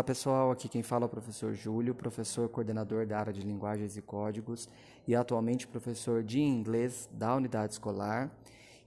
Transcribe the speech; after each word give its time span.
Olá 0.00 0.04
pessoal, 0.04 0.50
aqui 0.50 0.66
quem 0.66 0.82
fala 0.82 1.04
é 1.04 1.08
o 1.08 1.10
professor 1.10 1.52
Júlio, 1.52 1.94
professor 1.94 2.48
coordenador 2.48 3.04
da 3.04 3.18
área 3.18 3.34
de 3.34 3.42
linguagens 3.42 3.98
e 3.98 4.00
códigos 4.00 4.66
e 5.06 5.14
atualmente 5.14 5.66
professor 5.66 6.22
de 6.22 6.40
inglês 6.40 7.06
da 7.12 7.36
unidade 7.36 7.74
escolar. 7.74 8.34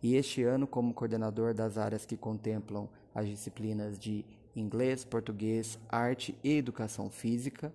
E 0.01 0.15
este 0.15 0.41
ano, 0.41 0.65
como 0.65 0.91
coordenador 0.91 1.53
das 1.53 1.77
áreas 1.77 2.03
que 2.03 2.17
contemplam 2.17 2.89
as 3.13 3.27
disciplinas 3.27 3.99
de 3.99 4.25
inglês, 4.55 5.05
português, 5.05 5.77
arte 5.87 6.35
e 6.43 6.57
educação 6.57 7.11
física, 7.11 7.71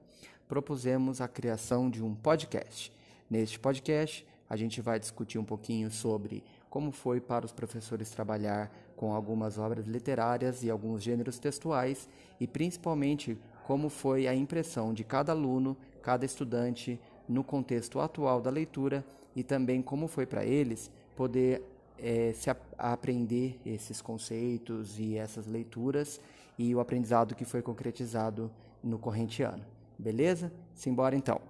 propusemos 0.49 1.21
a 1.21 1.29
criação 1.29 1.89
de 1.89 2.03
um 2.03 2.17
podcast. 2.17 2.93
Neste 3.31 3.57
podcast, 3.57 4.27
a 4.51 4.57
gente 4.57 4.81
vai 4.81 4.99
discutir 4.99 5.39
um 5.39 5.45
pouquinho 5.45 5.93
sobre 5.93 6.43
como 6.69 6.91
foi 6.91 7.21
para 7.21 7.47
os 7.47 7.53
professores 7.53 8.11
trabalhar 8.11 8.69
com 8.99 9.15
algumas 9.15 9.59
obras 9.59 9.87
literárias 9.87 10.65
e 10.65 10.71
alguns 10.71 11.05
gêneros 11.05 11.39
textuais 11.39 12.09
e 12.41 12.49
principalmente 12.49 13.39
como 13.65 13.89
foi 13.89 14.27
a 14.27 14.35
impressão 14.35 14.93
de 14.93 15.05
cada 15.05 15.31
aluno, 15.31 15.77
cada 16.03 16.27
estudante 16.27 17.01
no 17.29 17.45
contexto 17.45 18.01
atual 18.01 18.41
da 18.41 18.51
leitura 18.51 19.05
e 19.37 19.45
também 19.45 19.81
como 19.81 20.09
foi 20.09 20.27
para 20.27 20.45
eles 20.45 20.91
poder 21.15 21.63
é, 21.97 22.33
se 22.35 22.51
a, 22.51 22.57
aprender 22.77 23.61
esses 23.65 24.03
conceitos 24.03 24.99
e 24.99 25.17
essas 25.17 25.47
leituras 25.47 26.21
e 26.59 26.75
o 26.75 26.81
aprendizado 26.81 27.37
que 27.37 27.45
foi 27.45 27.63
concretizado 27.63 28.51
no 28.83 28.99
corrente 28.99 29.45
ano. 29.45 29.65
Beleza? 29.97 30.53
Simbora 30.75 31.15
então. 31.15 31.41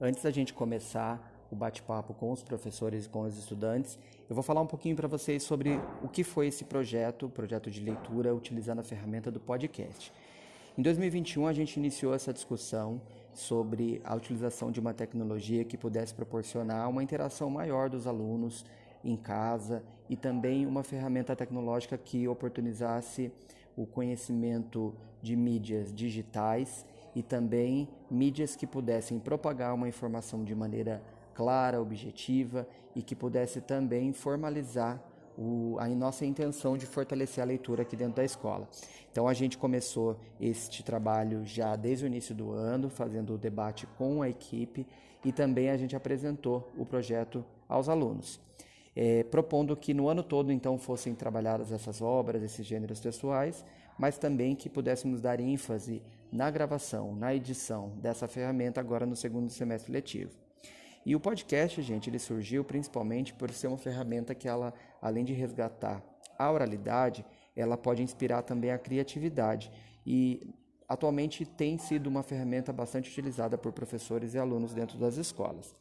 Antes 0.00 0.20
da 0.24 0.32
gente 0.32 0.52
começar 0.52 1.31
o 1.52 1.56
bate-papo 1.56 2.14
com 2.14 2.32
os 2.32 2.42
professores 2.42 3.04
e 3.04 3.08
com 3.08 3.20
os 3.20 3.36
estudantes, 3.36 3.98
eu 4.28 4.34
vou 4.34 4.42
falar 4.42 4.62
um 4.62 4.66
pouquinho 4.66 4.96
para 4.96 5.06
vocês 5.06 5.42
sobre 5.42 5.78
o 6.02 6.08
que 6.08 6.24
foi 6.24 6.46
esse 6.46 6.64
projeto, 6.64 7.28
projeto 7.28 7.70
de 7.70 7.80
leitura, 7.80 8.34
utilizando 8.34 8.78
a 8.78 8.82
ferramenta 8.82 9.30
do 9.30 9.38
podcast. 9.38 10.10
Em 10.76 10.80
2021, 10.80 11.46
a 11.46 11.52
gente 11.52 11.76
iniciou 11.76 12.14
essa 12.14 12.32
discussão 12.32 12.98
sobre 13.34 14.00
a 14.02 14.14
utilização 14.14 14.72
de 14.72 14.80
uma 14.80 14.94
tecnologia 14.94 15.62
que 15.62 15.76
pudesse 15.76 16.14
proporcionar 16.14 16.88
uma 16.88 17.02
interação 17.02 17.50
maior 17.50 17.90
dos 17.90 18.06
alunos 18.06 18.64
em 19.04 19.16
casa 19.16 19.82
e 20.08 20.16
também 20.16 20.64
uma 20.64 20.82
ferramenta 20.82 21.36
tecnológica 21.36 21.98
que 21.98 22.26
oportunizasse 22.26 23.30
o 23.76 23.84
conhecimento 23.84 24.94
de 25.20 25.36
mídias 25.36 25.92
digitais 25.92 26.86
e 27.14 27.22
também 27.22 27.86
mídias 28.10 28.56
que 28.56 28.66
pudessem 28.66 29.18
propagar 29.18 29.74
uma 29.74 29.88
informação 29.88 30.42
de 30.42 30.54
maneira 30.54 31.02
clara, 31.34 31.80
objetiva 31.80 32.66
e 32.94 33.02
que 33.02 33.14
pudesse 33.14 33.60
também 33.60 34.12
formalizar 34.12 35.02
o, 35.36 35.76
a 35.78 35.88
nossa 35.88 36.24
intenção 36.26 36.76
de 36.76 36.86
fortalecer 36.86 37.42
a 37.42 37.46
leitura 37.46 37.82
aqui 37.82 37.96
dentro 37.96 38.16
da 38.16 38.24
escola. 38.24 38.68
Então 39.10 39.28
a 39.28 39.34
gente 39.34 39.58
começou 39.58 40.18
este 40.40 40.82
trabalho 40.82 41.44
já 41.44 41.76
desde 41.76 42.04
o 42.04 42.06
início 42.06 42.34
do 42.34 42.52
ano, 42.52 42.88
fazendo 42.88 43.34
o 43.34 43.38
debate 43.38 43.86
com 43.98 44.22
a 44.22 44.28
equipe 44.28 44.86
e 45.24 45.32
também 45.32 45.70
a 45.70 45.76
gente 45.76 45.94
apresentou 45.94 46.70
o 46.76 46.84
projeto 46.84 47.44
aos 47.68 47.88
alunos. 47.88 48.40
É, 48.94 49.24
propondo 49.24 49.74
que 49.74 49.94
no 49.94 50.08
ano 50.08 50.22
todo 50.22 50.52
então 50.52 50.76
fossem 50.78 51.14
trabalhadas 51.14 51.72
essas 51.72 52.02
obras, 52.02 52.42
esses 52.42 52.66
gêneros 52.66 53.00
textuais, 53.00 53.64
mas 53.98 54.18
também 54.18 54.54
que 54.54 54.68
pudéssemos 54.68 55.20
dar 55.20 55.40
ênfase 55.40 56.02
na 56.30 56.50
gravação, 56.50 57.14
na 57.14 57.34
edição 57.34 57.92
dessa 57.96 58.26
ferramenta 58.26 58.80
agora 58.80 59.06
no 59.06 59.16
segundo 59.16 59.50
semestre 59.50 59.92
letivo. 59.92 60.41
E 61.04 61.16
o 61.16 61.20
podcast, 61.20 61.82
gente, 61.82 62.08
ele 62.08 62.18
surgiu 62.18 62.64
principalmente 62.64 63.34
por 63.34 63.50
ser 63.50 63.66
uma 63.66 63.78
ferramenta 63.78 64.34
que 64.34 64.46
ela, 64.46 64.72
além 65.00 65.24
de 65.24 65.32
resgatar 65.32 66.02
a 66.38 66.50
oralidade, 66.50 67.24
ela 67.56 67.76
pode 67.76 68.02
inspirar 68.02 68.42
também 68.42 68.70
a 68.70 68.78
criatividade 68.78 69.70
e 70.06 70.54
atualmente 70.88 71.44
tem 71.44 71.78
sido 71.78 72.06
uma 72.06 72.22
ferramenta 72.22 72.72
bastante 72.72 73.10
utilizada 73.10 73.58
por 73.58 73.72
professores 73.72 74.34
e 74.34 74.38
alunos 74.38 74.72
dentro 74.74 74.98
das 74.98 75.16
escolas. 75.16 75.74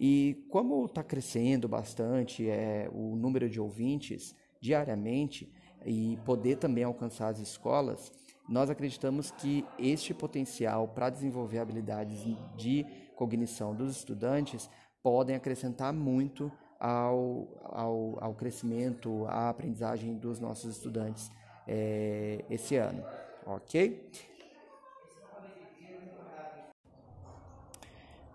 E 0.00 0.46
como 0.48 0.84
está 0.84 1.02
crescendo 1.02 1.68
bastante 1.68 2.48
é, 2.48 2.88
o 2.92 3.16
número 3.16 3.48
de 3.48 3.60
ouvintes 3.60 4.34
diariamente 4.60 5.52
e 5.84 6.18
poder 6.24 6.56
também 6.56 6.84
alcançar 6.84 7.28
as 7.28 7.38
escolas, 7.38 8.12
nós 8.48 8.70
acreditamos 8.70 9.30
que 9.30 9.64
este 9.78 10.14
potencial 10.14 10.88
para 10.88 11.10
desenvolver 11.10 11.58
habilidades 11.58 12.18
de 12.56 12.86
cognição 13.18 13.74
dos 13.74 13.96
estudantes 13.96 14.70
podem 15.02 15.34
acrescentar 15.34 15.92
muito 15.92 16.52
ao, 16.78 17.48
ao, 17.64 18.16
ao 18.20 18.34
crescimento, 18.34 19.26
à 19.26 19.48
aprendizagem 19.48 20.14
dos 20.14 20.38
nossos 20.38 20.76
estudantes 20.76 21.28
é, 21.66 22.44
esse 22.48 22.76
ano, 22.76 23.04
ok? 23.44 24.08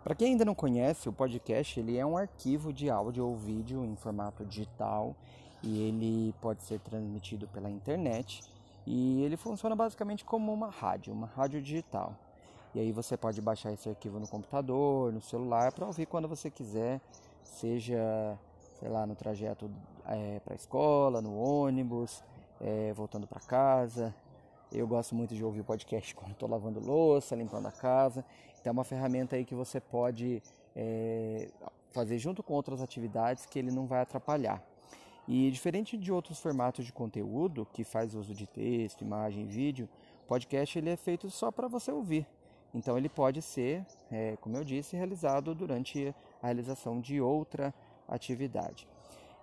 Para 0.03 0.15
quem 0.15 0.31
ainda 0.31 0.43
não 0.43 0.53
conhece, 0.53 1.07
o 1.07 1.13
podcast 1.13 1.79
ele 1.79 1.97
é 1.97 2.05
um 2.05 2.17
arquivo 2.17 2.73
de 2.73 2.89
áudio 2.89 3.25
ou 3.25 3.37
vídeo 3.37 3.85
em 3.85 3.95
formato 3.95 4.43
digital 4.43 5.15
e 5.63 5.81
ele 5.81 6.35
pode 6.41 6.61
ser 6.61 6.81
transmitido 6.81 7.47
pela 7.47 7.69
internet 7.69 8.43
e 8.85 9.23
ele 9.23 9.37
funciona 9.37 9.77
basicamente 9.77 10.25
como 10.25 10.53
uma 10.53 10.69
rádio, 10.69 11.13
uma 11.13 11.27
rádio 11.27 11.61
digital. 11.61 12.19
E 12.75 12.79
aí 12.79 12.91
você 12.91 13.15
pode 13.15 13.39
baixar 13.39 13.71
esse 13.71 13.87
arquivo 13.87 14.19
no 14.19 14.27
computador, 14.27 15.13
no 15.13 15.21
celular, 15.21 15.71
para 15.71 15.85
ouvir 15.85 16.07
quando 16.07 16.27
você 16.27 16.49
quiser, 16.49 16.99
seja, 17.43 18.37
sei 18.79 18.89
lá, 18.89 19.05
no 19.05 19.15
trajeto 19.15 19.69
é, 20.07 20.39
para 20.39 20.53
a 20.53 20.55
escola, 20.55 21.21
no 21.21 21.37
ônibus, 21.37 22.23
é, 22.59 22.91
voltando 22.93 23.27
para 23.27 23.39
casa. 23.39 24.13
Eu 24.71 24.87
gosto 24.87 25.13
muito 25.13 25.35
de 25.35 25.43
ouvir 25.43 25.63
podcast 25.63 26.15
quando 26.15 26.31
estou 26.31 26.49
lavando 26.49 26.79
louça, 26.79 27.35
limpando 27.35 27.67
a 27.67 27.71
casa. 27.71 28.25
Então 28.59 28.71
é 28.71 28.73
uma 28.73 28.83
ferramenta 28.83 29.35
aí 29.35 29.45
que 29.45 29.53
você 29.53 29.79
pode 29.79 30.41
é, 30.75 31.49
fazer 31.91 32.17
junto 32.17 32.41
com 32.41 32.53
outras 32.53 32.81
atividades 32.81 33.45
que 33.45 33.59
ele 33.59 33.69
não 33.69 33.85
vai 33.85 34.01
atrapalhar. 34.01 34.63
E 35.27 35.49
diferente 35.51 35.95
de 35.95 36.11
outros 36.11 36.39
formatos 36.39 36.85
de 36.85 36.91
conteúdo, 36.91 37.67
que 37.71 37.83
faz 37.83 38.15
uso 38.15 38.33
de 38.33 38.47
texto, 38.47 39.01
imagem 39.01 39.45
vídeo, 39.45 39.87
podcast 40.27 40.77
ele 40.77 40.89
é 40.89 40.97
feito 40.97 41.29
só 41.29 41.51
para 41.51 41.67
você 41.67 41.91
ouvir. 41.91 42.27
Então 42.73 42.97
ele 42.97 43.09
pode 43.09 43.41
ser, 43.41 43.85
é, 44.11 44.35
como 44.41 44.57
eu 44.57 44.63
disse, 44.63 44.95
realizado 44.95 45.53
durante 45.53 46.13
a 46.41 46.47
realização 46.47 46.99
de 46.99 47.21
outra 47.21 47.73
atividade. 48.07 48.87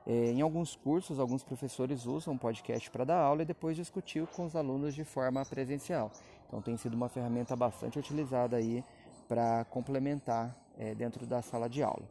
É, 0.06 0.32
em 0.32 0.40
alguns 0.40 0.74
cursos, 0.74 1.20
alguns 1.20 1.44
professores 1.44 2.06
usam 2.06 2.36
podcast 2.36 2.90
para 2.90 3.04
dar 3.04 3.20
aula 3.20 3.42
e 3.42 3.44
depois 3.44 3.76
discutir 3.76 4.26
com 4.28 4.44
os 4.46 4.56
alunos 4.56 4.94
de 4.94 5.04
forma 5.04 5.44
presencial. 5.44 6.10
Então 6.48 6.60
tem 6.60 6.76
sido 6.76 6.94
uma 6.94 7.08
ferramenta 7.08 7.54
bastante 7.54 7.98
utilizada 7.98 8.56
aí 8.56 8.82
para 9.28 9.64
complementar 9.66 10.56
é, 10.78 10.94
dentro 10.94 11.26
da 11.26 11.42
sala 11.42 11.68
de 11.68 11.82
aula. 11.82 12.02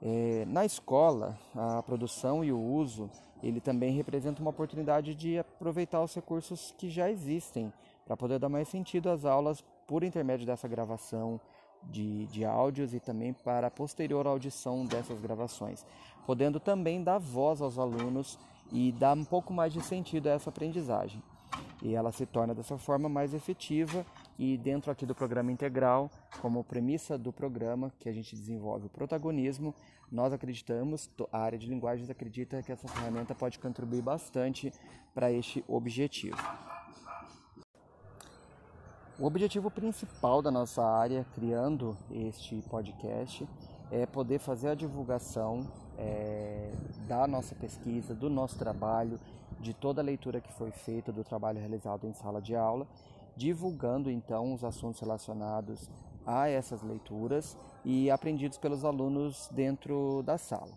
É, 0.00 0.44
na 0.46 0.64
escola, 0.64 1.38
a 1.54 1.82
produção 1.82 2.44
e 2.44 2.52
o 2.52 2.60
uso, 2.60 3.10
ele 3.42 3.60
também 3.60 3.92
representa 3.92 4.40
uma 4.40 4.50
oportunidade 4.50 5.14
de 5.14 5.38
aproveitar 5.38 6.02
os 6.02 6.14
recursos 6.14 6.74
que 6.76 6.90
já 6.90 7.10
existem 7.10 7.72
para 8.12 8.16
poder 8.18 8.38
dar 8.38 8.50
mais 8.50 8.68
sentido 8.68 9.08
às 9.08 9.24
aulas 9.24 9.64
por 9.86 10.04
intermédio 10.04 10.46
dessa 10.46 10.68
gravação 10.68 11.40
de, 11.84 12.26
de 12.26 12.44
áudios 12.44 12.92
e 12.92 13.00
também 13.00 13.32
para 13.32 13.68
a 13.68 13.70
posterior 13.70 14.26
audição 14.26 14.84
dessas 14.84 15.18
gravações, 15.18 15.86
podendo 16.26 16.60
também 16.60 17.02
dar 17.02 17.16
voz 17.16 17.62
aos 17.62 17.78
alunos 17.78 18.38
e 18.70 18.92
dar 18.92 19.16
um 19.16 19.24
pouco 19.24 19.50
mais 19.50 19.72
de 19.72 19.80
sentido 19.80 20.26
a 20.26 20.32
essa 20.32 20.50
aprendizagem. 20.50 21.22
E 21.80 21.94
ela 21.94 22.12
se 22.12 22.26
torna 22.26 22.54
dessa 22.54 22.76
forma 22.76 23.08
mais 23.08 23.32
efetiva 23.32 24.04
e 24.38 24.58
dentro 24.58 24.92
aqui 24.92 25.06
do 25.06 25.14
programa 25.14 25.50
integral, 25.50 26.10
como 26.42 26.62
premissa 26.62 27.16
do 27.16 27.32
programa 27.32 27.90
que 27.98 28.10
a 28.10 28.12
gente 28.12 28.36
desenvolve 28.36 28.86
o 28.86 28.90
protagonismo, 28.90 29.74
nós 30.10 30.34
acreditamos, 30.34 31.10
a 31.32 31.38
área 31.38 31.58
de 31.58 31.66
linguagens 31.66 32.10
acredita 32.10 32.62
que 32.62 32.72
essa 32.72 32.86
ferramenta 32.86 33.34
pode 33.34 33.58
contribuir 33.58 34.02
bastante 34.02 34.70
para 35.14 35.32
este 35.32 35.64
objetivo. 35.66 36.36
O 39.22 39.26
objetivo 39.26 39.70
principal 39.70 40.42
da 40.42 40.50
nossa 40.50 40.84
área, 40.84 41.24
criando 41.32 41.96
este 42.10 42.60
podcast, 42.68 43.48
é 43.88 44.04
poder 44.04 44.40
fazer 44.40 44.70
a 44.70 44.74
divulgação 44.74 45.64
é, 45.96 46.72
da 47.06 47.24
nossa 47.28 47.54
pesquisa, 47.54 48.16
do 48.16 48.28
nosso 48.28 48.58
trabalho, 48.58 49.20
de 49.60 49.72
toda 49.72 50.00
a 50.00 50.04
leitura 50.04 50.40
que 50.40 50.52
foi 50.52 50.72
feita, 50.72 51.12
do 51.12 51.22
trabalho 51.22 51.60
realizado 51.60 52.04
em 52.04 52.12
sala 52.12 52.42
de 52.42 52.56
aula 52.56 52.84
divulgando 53.36 54.10
então 54.10 54.52
os 54.52 54.64
assuntos 54.64 55.00
relacionados 55.00 55.88
a 56.26 56.48
essas 56.48 56.82
leituras 56.82 57.56
e 57.84 58.10
aprendidos 58.10 58.58
pelos 58.58 58.84
alunos 58.84 59.48
dentro 59.52 60.24
da 60.24 60.36
sala. 60.36 60.72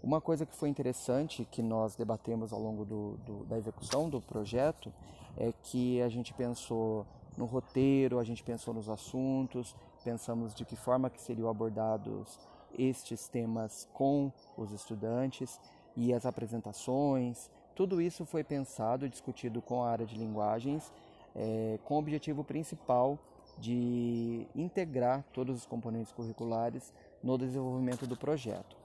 Uma 0.00 0.20
coisa 0.20 0.46
que 0.46 0.54
foi 0.54 0.68
interessante 0.68 1.44
que 1.50 1.62
nós 1.62 1.96
debatemos 1.96 2.52
ao 2.52 2.60
longo 2.60 2.84
do, 2.84 3.16
do, 3.26 3.44
da 3.44 3.58
execução 3.58 4.08
do 4.08 4.20
projeto 4.20 4.92
é 5.36 5.52
que 5.64 6.00
a 6.00 6.08
gente 6.08 6.32
pensou 6.32 7.04
no 7.36 7.44
roteiro, 7.46 8.18
a 8.18 8.24
gente 8.24 8.42
pensou 8.42 8.74
nos 8.74 8.88
assuntos, 8.88 9.74
pensamos 10.04 10.54
de 10.54 10.64
que 10.64 10.76
forma 10.76 11.10
que 11.10 11.20
seriam 11.20 11.48
abordados 11.48 12.38
estes 12.78 13.28
temas 13.28 13.88
com 13.92 14.32
os 14.56 14.72
estudantes 14.72 15.60
e 15.96 16.12
as 16.12 16.24
apresentações, 16.24 17.50
Tudo 17.74 18.02
isso 18.02 18.26
foi 18.26 18.44
pensado 18.44 19.06
e 19.06 19.08
discutido 19.08 19.62
com 19.62 19.82
a 19.82 19.90
área 19.90 20.04
de 20.04 20.16
linguagens, 20.16 20.92
é, 21.34 21.78
com 21.84 21.94
o 21.94 21.98
objetivo 21.98 22.44
principal 22.44 23.18
de 23.58 24.46
integrar 24.54 25.24
todos 25.32 25.56
os 25.56 25.66
componentes 25.66 26.12
curriculares 26.12 26.92
no 27.22 27.38
desenvolvimento 27.38 28.06
do 28.06 28.16
projeto. 28.16 28.76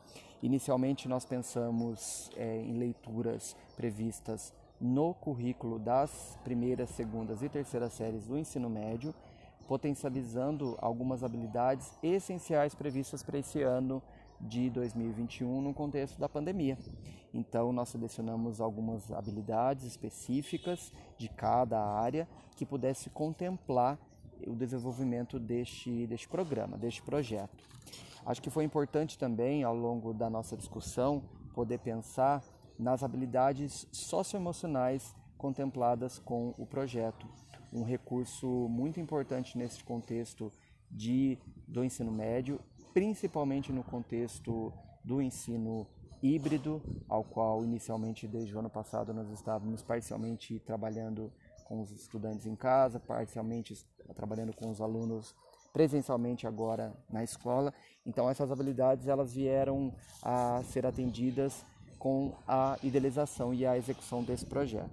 Inicialmente, 0.42 1.08
nós 1.08 1.26
pensamos 1.26 2.30
é, 2.38 2.62
em 2.62 2.78
leituras 2.78 3.56
previstas 3.76 4.54
no 4.80 5.14
currículo 5.14 5.80
das 5.80 6.38
primeiras, 6.44 6.90
segundas 6.92 7.42
e 7.42 7.50
terceiras 7.50 7.94
séries 7.94 8.28
do 8.28 8.38
ensino 8.38 8.70
médio, 8.70 9.14
potencializando 9.68 10.78
algumas 10.82 11.24
habilidades 11.24 11.92
essenciais 12.02 12.74
previstas 12.74 13.24
para 13.24 13.40
esse 13.40 13.62
ano 13.62 14.02
de 14.40 14.70
2021 14.70 15.62
no 15.62 15.74
contexto 15.74 16.20
da 16.20 16.30
pandemia. 16.30 16.78
Então, 17.34 17.74
nós 17.74 17.90
selecionamos 17.90 18.62
algumas 18.62 19.12
habilidades 19.12 19.84
específicas 19.84 20.94
de 21.18 21.28
cada 21.28 21.80
área 21.80 22.28
que 22.56 22.66
pudesse 22.66 23.10
contemplar 23.10 23.98
o 24.46 24.56
desenvolvimento 24.56 25.40
deste, 25.40 26.06
deste 26.08 26.30
programa, 26.30 26.78
deste 26.78 27.02
projeto. 27.02 27.66
Acho 28.26 28.42
que 28.42 28.50
foi 28.50 28.64
importante 28.64 29.18
também, 29.18 29.64
ao 29.64 29.76
longo 29.76 30.14
da 30.14 30.30
nossa 30.30 30.56
discussão, 30.56 31.24
poder 31.54 31.80
pensar 31.80 32.44
nas 32.78 33.04
habilidades 33.04 33.88
socioemocionais 33.92 35.16
contempladas 35.38 36.20
com 36.20 36.54
o 36.58 36.66
projeto. 36.66 37.28
Um 37.72 37.84
recurso 37.84 38.48
muito 38.70 39.00
importante 39.00 39.58
nesse 39.58 39.84
contexto 39.84 40.52
de, 40.90 41.38
do 41.68 41.84
ensino 41.84 42.12
médio, 42.12 42.60
principalmente 42.94 43.72
no 43.72 43.84
contexto 43.84 44.74
do 45.04 45.22
ensino 45.22 45.88
híbrido, 46.22 46.82
ao 47.08 47.24
qual 47.24 47.64
inicialmente 47.64 48.28
desde 48.28 48.56
o 48.56 48.60
ano 48.60 48.70
passado 48.70 49.14
nós 49.14 49.30
estávamos 49.30 49.84
parcialmente 49.84 50.60
trabalhando 50.60 51.32
com 51.66 51.82
os 51.82 51.92
estudantes 51.92 52.46
em 52.46 52.56
casa, 52.56 53.00
parcialmente 53.00 53.76
trabalhando 54.16 54.54
com 54.54 54.70
os 54.72 54.82
alunos 54.82 55.36
presencialmente 55.74 56.48
agora 56.48 56.94
na 57.10 57.24
escola. 57.24 57.74
Então 58.06 58.30
essas 58.30 58.52
habilidades 58.52 59.08
elas 59.08 59.34
vieram 59.34 59.94
a 60.24 60.64
ser 60.64 60.86
atendidas 60.86 61.64
com 61.98 62.34
a 62.48 62.78
idealização 62.84 63.54
e 63.54 63.66
a 63.66 63.78
execução 63.78 64.24
desse 64.24 64.46
projeto. 64.46 64.90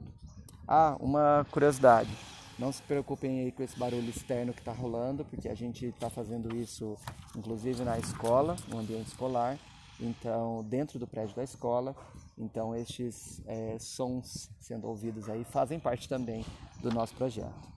Ah, 0.66 0.96
uma 1.00 1.46
curiosidade. 1.50 2.10
Não 2.58 2.70
se 2.72 2.80
preocupem 2.82 3.40
aí 3.40 3.52
com 3.52 3.62
esse 3.62 3.78
barulho 3.78 4.08
externo 4.08 4.52
que 4.52 4.60
está 4.60 4.72
rolando, 4.72 5.24
porque 5.24 5.48
a 5.48 5.54
gente 5.54 5.86
está 5.86 6.08
fazendo 6.08 6.54
isso 6.56 6.96
inclusive 7.36 7.82
na 7.82 7.98
escola, 7.98 8.56
no 8.68 8.78
ambiente 8.78 9.08
escolar, 9.08 9.58
então 10.00 10.64
dentro 10.64 10.98
do 10.98 11.06
prédio 11.06 11.34
da 11.34 11.42
escola. 11.42 11.94
Então 12.38 12.74
estes 12.74 13.42
é, 13.46 13.76
sons 13.78 14.50
sendo 14.60 14.86
ouvidos 14.86 15.28
aí 15.28 15.44
fazem 15.44 15.78
parte 15.78 16.08
também 16.08 16.44
do 16.80 16.90
nosso 16.90 17.14
projeto. 17.14 17.74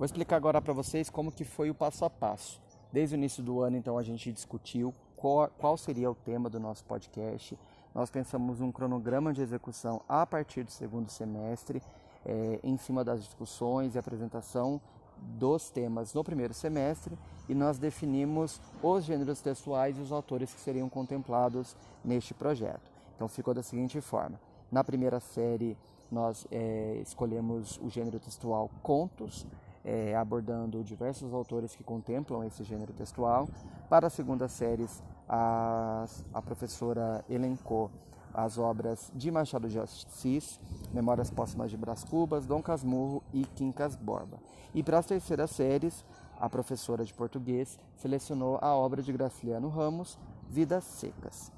Vou 0.00 0.06
explicar 0.06 0.36
agora 0.36 0.62
para 0.62 0.72
vocês 0.72 1.10
como 1.10 1.30
que 1.30 1.44
foi 1.44 1.68
o 1.68 1.74
passo 1.74 2.06
a 2.06 2.08
passo. 2.08 2.58
Desde 2.90 3.14
o 3.14 3.18
início 3.18 3.42
do 3.42 3.60
ano, 3.60 3.76
então, 3.76 3.98
a 3.98 4.02
gente 4.02 4.32
discutiu 4.32 4.94
qual, 5.20 5.76
seria 5.76 6.10
o 6.10 6.14
tema 6.14 6.48
do 6.48 6.58
nosso 6.58 6.82
podcast. 6.84 7.58
Nós 7.94 8.10
pensamos 8.10 8.60
um 8.60 8.72
cronograma 8.72 9.32
de 9.34 9.42
execução 9.42 10.00
a 10.08 10.24
partir 10.24 10.64
do 10.64 10.70
segundo 10.70 11.10
semestre, 11.10 11.82
é, 12.24 12.58
em 12.62 12.76
cima 12.78 13.04
das 13.04 13.22
discussões 13.22 13.94
e 13.94 13.98
apresentação 13.98 14.80
dos 15.18 15.68
temas 15.68 16.14
no 16.14 16.24
primeiro 16.24 16.54
semestre 16.54 17.18
e 17.46 17.54
nós 17.54 17.78
definimos 17.78 18.58
os 18.82 19.04
gêneros 19.04 19.42
textuais 19.42 19.98
e 19.98 20.00
os 20.00 20.10
autores 20.10 20.54
que 20.54 20.60
seriam 20.60 20.88
contemplados 20.88 21.76
neste 22.02 22.32
projeto. 22.32 22.90
Então 23.14 23.28
ficou 23.28 23.52
da 23.52 23.62
seguinte 23.62 24.00
forma: 24.00 24.40
na 24.72 24.82
primeira 24.82 25.20
série 25.20 25.76
nós 26.10 26.46
é, 26.50 26.98
escolhemos 27.02 27.78
o 27.82 27.90
gênero 27.90 28.18
textual 28.18 28.70
contos, 28.82 29.46
é, 29.84 30.14
abordando 30.14 30.82
diversos 30.84 31.32
autores 31.32 31.74
que 31.74 31.82
contemplam 31.82 32.44
esse 32.44 32.62
gênero 32.64 32.92
textual. 32.92 33.48
Para 33.88 34.06
a 34.06 34.10
segunda 34.10 34.48
série, 34.48 34.86
a, 35.28 36.04
a 36.34 36.42
professora 36.42 37.24
elencou 37.28 37.90
as 38.32 38.58
obras 38.58 39.10
de 39.14 39.30
Machado 39.30 39.68
de 39.68 39.78
Assis, 39.78 40.60
Memórias 40.92 41.30
Póstumas 41.30 41.70
de 41.70 41.76
Brás 41.76 42.04
Cubas, 42.04 42.46
Dom 42.46 42.62
Casmurro 42.62 43.22
e 43.32 43.44
Quincas 43.44 43.96
Borba. 43.96 44.38
E 44.72 44.82
para 44.82 44.98
as 44.98 45.06
terceiras 45.06 45.50
séries, 45.50 46.04
a 46.38 46.48
professora 46.48 47.04
de 47.04 47.12
português 47.12 47.78
selecionou 47.96 48.58
a 48.62 48.74
obra 48.74 49.02
de 49.02 49.12
Graciliano 49.12 49.68
Ramos, 49.68 50.18
Vidas 50.48 50.84
Secas. 50.84 51.52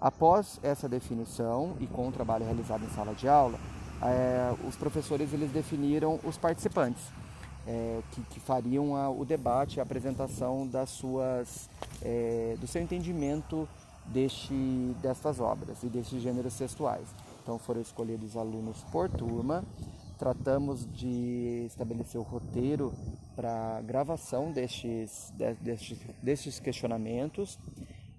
Após 0.00 0.60
essa 0.62 0.88
definição 0.88 1.76
e 1.80 1.86
com 1.86 2.08
o 2.08 2.12
trabalho 2.12 2.44
realizado 2.44 2.84
em 2.84 2.90
sala 2.90 3.14
de 3.14 3.28
aula, 3.28 3.58
é, 4.02 4.54
os 4.66 4.76
professores 4.76 5.32
eles 5.32 5.50
definiram 5.50 6.20
os 6.22 6.36
participantes 6.36 7.10
é, 7.66 8.00
que, 8.12 8.22
que, 8.22 8.40
fariam 8.40 8.94
a, 8.94 9.10
o 9.10 9.24
debate, 9.24 9.80
a 9.80 9.82
apresentação 9.82 10.66
das 10.66 10.90
suas, 10.90 11.68
é, 12.02 12.56
do 12.60 12.66
seu 12.66 12.80
entendimento 12.80 13.68
deste, 14.06 14.54
destas 15.02 15.40
obras 15.40 15.82
e 15.82 15.88
destes 15.88 16.22
gêneros 16.22 16.56
textuais. 16.56 17.06
Então 17.42 17.58
foram 17.58 17.80
escolhidos 17.80 18.36
alunos 18.36 18.82
por 18.92 19.08
turma, 19.08 19.64
tratamos 20.18 20.86
de 20.92 21.64
estabelecer 21.66 22.20
o 22.20 22.24
roteiro 22.24 22.92
para 23.34 23.80
gravação 23.82 24.50
destes, 24.50 25.32
destes, 25.60 25.98
destes 26.22 26.58
questionamentos 26.58 27.58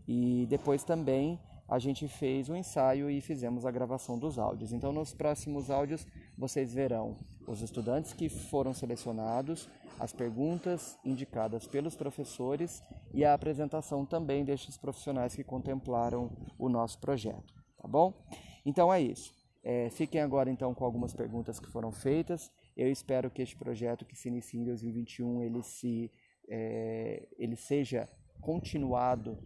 e 0.08 0.46
depois 0.50 0.84
também 0.84 1.40
a 1.68 1.80
gente 1.80 2.08
fez 2.08 2.48
o 2.48 2.54
um 2.54 2.56
ensaio 2.56 3.10
e 3.10 3.20
fizemos 3.20 3.66
a 3.66 3.72
gravação 3.72 4.18
dos 4.18 4.40
áudios. 4.40 4.72
Então, 4.72 4.94
nos 4.94 5.14
próximos 5.14 5.70
áudios, 5.70 6.08
vocês 6.38 6.74
verão 6.74 7.18
os 7.48 7.62
estudantes 7.62 8.14
que 8.14 8.28
foram 8.28 8.74
selecionados, 8.74 9.70
as 10.00 10.12
perguntas 10.12 11.00
indicadas 11.04 11.66
pelos 11.66 11.96
professores 11.96 12.84
e 13.14 13.24
a 13.24 13.34
apresentação 13.34 14.06
também 14.06 14.44
destes 14.44 14.78
profissionais 14.78 15.34
que 15.34 15.44
contemplaram 15.44 16.30
o 16.60 16.68
nosso 16.70 17.00
projeto, 17.00 17.54
tá 17.78 17.88
bom? 17.88 18.14
Então 18.66 18.94
é 18.94 19.02
isso. 19.02 19.34
É, 19.64 19.90
fiquem 19.90 20.22
agora 20.22 20.52
então 20.52 20.74
com 20.74 20.86
algumas 20.86 21.14
perguntas 21.14 21.60
que 21.60 21.68
foram 21.68 21.92
feitas. 21.92 22.52
Eu 22.76 22.92
espero 22.92 23.32
que 23.32 23.42
este 23.42 23.56
projeto 23.56 24.06
que 24.06 24.16
se 24.16 24.28
inicia 24.28 24.60
em 24.60 24.66
2021 24.66 25.42
ele 25.42 25.64
se 25.64 26.12
é, 26.50 27.28
ele 27.38 27.56
seja 27.56 28.08
continuado 28.40 29.38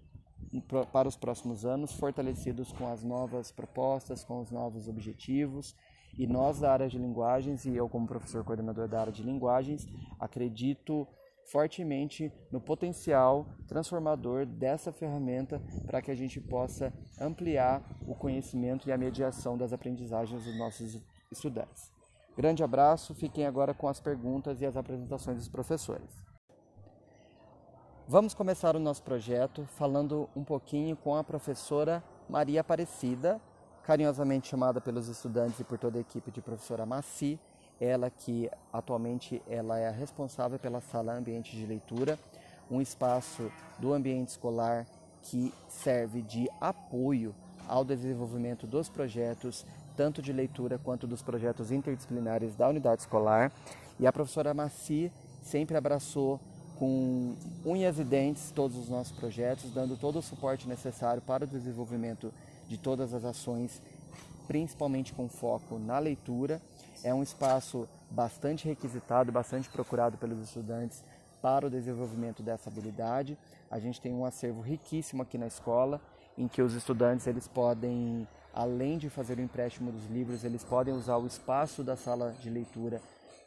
para 0.91 1.07
os 1.07 1.15
próximos 1.15 1.65
anos, 1.65 1.93
fortalecidos 1.93 2.71
com 2.71 2.87
as 2.87 3.03
novas 3.03 3.51
propostas, 3.51 4.23
com 4.23 4.41
os 4.41 4.51
novos 4.51 4.87
objetivos. 4.87 5.75
E 6.17 6.27
nós 6.27 6.59
da 6.59 6.71
área 6.71 6.87
de 6.87 6.97
linguagens, 6.97 7.65
e 7.65 7.75
eu 7.75 7.87
como 7.89 8.07
professor 8.07 8.43
coordenador 8.43 8.87
da 8.87 9.01
área 9.01 9.13
de 9.13 9.23
linguagens, 9.23 9.87
acredito 10.19 11.07
fortemente 11.45 12.31
no 12.51 12.61
potencial 12.61 13.45
transformador 13.67 14.45
dessa 14.45 14.91
ferramenta 14.91 15.61
para 15.85 16.01
que 16.01 16.11
a 16.11 16.15
gente 16.15 16.39
possa 16.39 16.93
ampliar 17.19 17.81
o 18.07 18.15
conhecimento 18.15 18.87
e 18.87 18.91
a 18.91 18.97
mediação 18.97 19.57
das 19.57 19.73
aprendizagens 19.73 20.43
dos 20.43 20.57
nossos 20.57 21.01
estudantes. 21.31 21.91
Grande 22.37 22.63
abraço, 22.63 23.13
fiquem 23.13 23.45
agora 23.45 23.73
com 23.73 23.87
as 23.87 23.99
perguntas 23.99 24.61
e 24.61 24.65
as 24.65 24.77
apresentações 24.77 25.37
dos 25.37 25.49
professores. 25.49 26.09
Vamos 28.07 28.33
começar 28.33 28.75
o 28.75 28.79
nosso 28.79 29.03
projeto 29.03 29.65
falando 29.65 30.29
um 30.35 30.43
pouquinho 30.43 30.95
com 30.95 31.15
a 31.15 31.23
professora 31.23 32.03
Maria 32.29 32.61
Aparecida, 32.61 33.39
carinhosamente 33.83 34.47
chamada 34.47 34.79
pelos 34.79 35.07
estudantes 35.07 35.59
e 35.59 35.63
por 35.63 35.77
toda 35.77 35.97
a 35.97 36.01
equipe 36.01 36.31
de 36.31 36.41
professora 36.41 36.85
Maci, 36.85 37.39
ela 37.79 38.09
que 38.09 38.49
atualmente 38.71 39.41
ela 39.47 39.79
é 39.79 39.87
a 39.87 39.91
responsável 39.91 40.59
pela 40.59 40.81
sala 40.81 41.13
ambiente 41.13 41.55
de 41.55 41.65
leitura, 41.65 42.17
um 42.69 42.79
espaço 42.79 43.51
do 43.79 43.93
ambiente 43.93 44.29
escolar 44.29 44.85
que 45.23 45.53
serve 45.67 46.21
de 46.21 46.49
apoio 46.59 47.33
ao 47.67 47.83
desenvolvimento 47.83 48.67
dos 48.67 48.87
projetos, 48.87 49.65
tanto 49.95 50.21
de 50.21 50.31
leitura 50.31 50.77
quanto 50.77 51.07
dos 51.07 51.21
projetos 51.21 51.71
interdisciplinares 51.71 52.55
da 52.55 52.67
unidade 52.67 53.01
escolar. 53.01 53.51
E 53.99 54.05
a 54.05 54.11
professora 54.13 54.53
Maci 54.53 55.11
sempre 55.41 55.75
abraçou 55.75 56.39
com 56.77 57.35
unhas 57.65 57.99
e 57.99 58.03
dentes 58.03 58.51
todos 58.51 58.77
os 58.77 58.89
nossos 58.89 59.15
projetos, 59.15 59.71
dando 59.71 59.95
todo 59.95 60.19
o 60.19 60.21
suporte 60.21 60.67
necessário 60.67 61.21
para 61.21 61.45
o 61.45 61.47
desenvolvimento 61.47 62.33
de 62.71 62.77
todas 62.77 63.13
as 63.13 63.25
ações, 63.25 63.81
principalmente 64.47 65.13
com 65.13 65.27
foco 65.27 65.77
na 65.77 65.99
leitura. 65.99 66.61
É 67.03 67.13
um 67.13 67.21
espaço 67.21 67.87
bastante 68.09 68.65
requisitado, 68.65 69.29
bastante 69.29 69.69
procurado 69.69 70.17
pelos 70.17 70.39
estudantes 70.39 71.03
para 71.41 71.67
o 71.67 71.69
desenvolvimento 71.69 72.41
dessa 72.41 72.69
habilidade. 72.69 73.37
A 73.69 73.77
gente 73.77 73.99
tem 73.99 74.13
um 74.13 74.23
acervo 74.23 74.61
riquíssimo 74.61 75.21
aqui 75.21 75.37
na 75.37 75.47
escola, 75.47 75.99
em 76.37 76.47
que 76.47 76.61
os 76.61 76.73
estudantes 76.73 77.27
eles 77.27 77.45
podem, 77.45 78.25
além 78.53 78.97
de 78.97 79.09
fazer 79.09 79.37
o 79.37 79.41
empréstimo 79.41 79.91
dos 79.91 80.05
livros, 80.05 80.45
eles 80.45 80.63
podem 80.63 80.93
usar 80.93 81.17
o 81.17 81.27
espaço 81.27 81.83
da 81.83 81.97
sala 81.97 82.33
de 82.39 82.49
leitura 82.49 83.01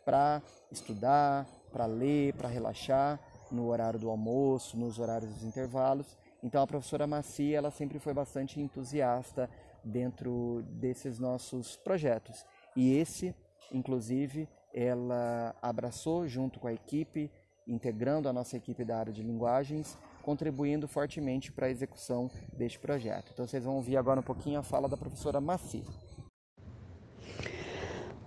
para 0.05 0.43
estudar, 0.71 1.47
para 1.73 1.87
ler, 1.87 2.35
para 2.35 2.49
relaxar 2.49 3.19
no 3.51 3.69
horário 3.69 3.99
do 3.99 4.11
almoço, 4.11 4.77
nos 4.77 4.99
horários 4.99 5.33
dos 5.33 5.45
intervalos. 5.45 6.24
Então 6.45 6.63
a 6.63 6.67
professora 6.67 7.07
Macia, 7.07 7.57
ela 7.57 7.71
sempre 7.71 7.99
foi 7.99 8.13
bastante 8.13 8.61
entusiasta 8.61 9.49
dentro 9.83 10.63
desses 10.73 11.19
nossos 11.19 11.75
projetos. 11.79 12.45
E 12.77 12.95
esse, 12.99 13.35
inclusive, 13.73 14.47
ela 14.73 15.57
abraçou 15.63 16.29
junto 16.29 16.61
com 16.61 16.69
a 16.69 16.73
equipe, 16.75 17.31
integrando 17.67 18.29
a 18.29 18.33
nossa 18.33 18.59
equipe 18.59 18.85
da 18.85 18.99
área 18.99 19.13
de 19.13 19.23
linguagens, 19.23 19.97
contribuindo 20.23 20.87
fortemente 20.87 21.51
para 21.51 21.67
a 21.67 21.71
execução 21.71 22.31
deste 22.53 22.79
projeto. 22.79 23.31
Então 23.33 23.47
vocês 23.47 23.65
vão 23.65 23.77
ouvir 23.77 23.97
agora 23.97 24.21
um 24.21 24.23
pouquinho 24.23 24.59
a 24.59 24.63
fala 24.63 24.87
da 24.87 24.99
professora 24.99 25.41
Maci. 25.41 25.83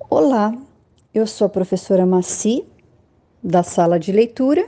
Olá, 0.10 0.60
eu 1.14 1.28
sou 1.28 1.46
a 1.46 1.50
professora 1.50 2.04
Maci, 2.04 2.68
da 3.44 3.62
sala 3.62 4.00
de 4.00 4.12
leitura, 4.12 4.68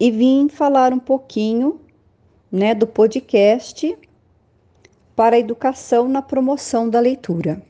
e 0.00 0.10
vim 0.10 0.48
falar 0.48 0.94
um 0.94 0.98
pouquinho 0.98 1.78
né, 2.50 2.74
do 2.74 2.86
podcast 2.86 3.96
para 5.14 5.36
a 5.36 5.38
educação 5.38 6.08
na 6.08 6.22
promoção 6.22 6.88
da 6.88 6.98
leitura. 6.98 7.62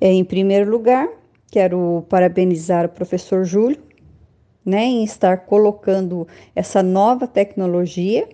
É, 0.00 0.10
em 0.10 0.24
primeiro 0.24 0.70
lugar, 0.70 1.06
quero 1.50 2.06
parabenizar 2.08 2.86
o 2.86 2.88
professor 2.88 3.44
Júlio 3.44 3.82
né, 4.64 4.84
em 4.84 5.04
estar 5.04 5.44
colocando 5.44 6.26
essa 6.56 6.82
nova 6.82 7.26
tecnologia 7.26 8.26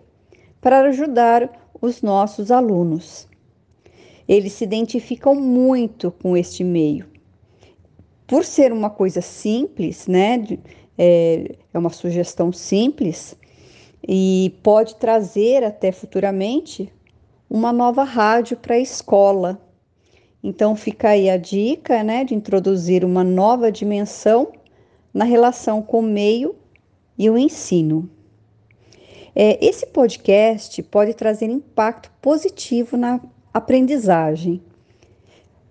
para 0.60 0.80
ajudar 0.82 1.50
os 1.80 2.02
nossos 2.02 2.52
alunos. 2.52 3.28
Eles 4.28 4.52
se 4.52 4.64
identificam 4.64 5.34
muito 5.34 6.12
com 6.22 6.36
este 6.36 6.62
meio. 6.62 7.06
Por 8.26 8.44
ser 8.44 8.72
uma 8.72 8.88
coisa 8.88 9.20
simples, 9.20 10.06
né, 10.06 10.38
é, 10.98 11.56
é 11.72 11.78
uma 11.78 11.90
sugestão 11.90 12.52
simples 12.52 13.36
e 14.06 14.54
pode 14.62 14.96
trazer 14.96 15.64
até 15.64 15.90
futuramente 15.90 16.92
uma 17.48 17.72
nova 17.72 18.04
rádio 18.04 18.56
para 18.56 18.74
a 18.74 18.80
escola. 18.80 19.58
Então 20.42 20.76
fica 20.76 21.10
aí 21.10 21.30
a 21.30 21.36
dica, 21.36 22.02
né, 22.02 22.24
de 22.24 22.34
introduzir 22.34 23.04
uma 23.04 23.24
nova 23.24 23.72
dimensão 23.72 24.52
na 25.12 25.24
relação 25.24 25.80
com 25.80 26.00
o 26.00 26.02
meio 26.02 26.54
e 27.16 27.30
o 27.30 27.38
ensino. 27.38 28.10
É, 29.34 29.64
esse 29.64 29.86
podcast 29.86 30.82
pode 30.84 31.14
trazer 31.14 31.46
impacto 31.46 32.10
positivo 32.20 32.96
na 32.96 33.20
aprendizagem, 33.52 34.60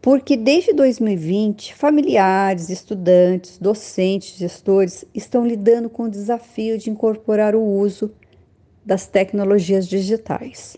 porque 0.04 0.36
desde 0.36 0.74
2020, 0.74 1.74
familiares, 1.76 2.68
estudantes, 2.70 3.58
docentes, 3.58 4.38
gestores 4.38 5.06
estão 5.16 5.48
lidando 5.48 5.90
com 5.90 6.04
o 6.04 6.10
desafio 6.10 6.78
de 6.78 6.90
incorporar 6.90 7.56
o 7.56 7.64
uso 7.64 8.12
das 8.86 9.08
tecnologias 9.08 9.88
digitais. 9.88 10.76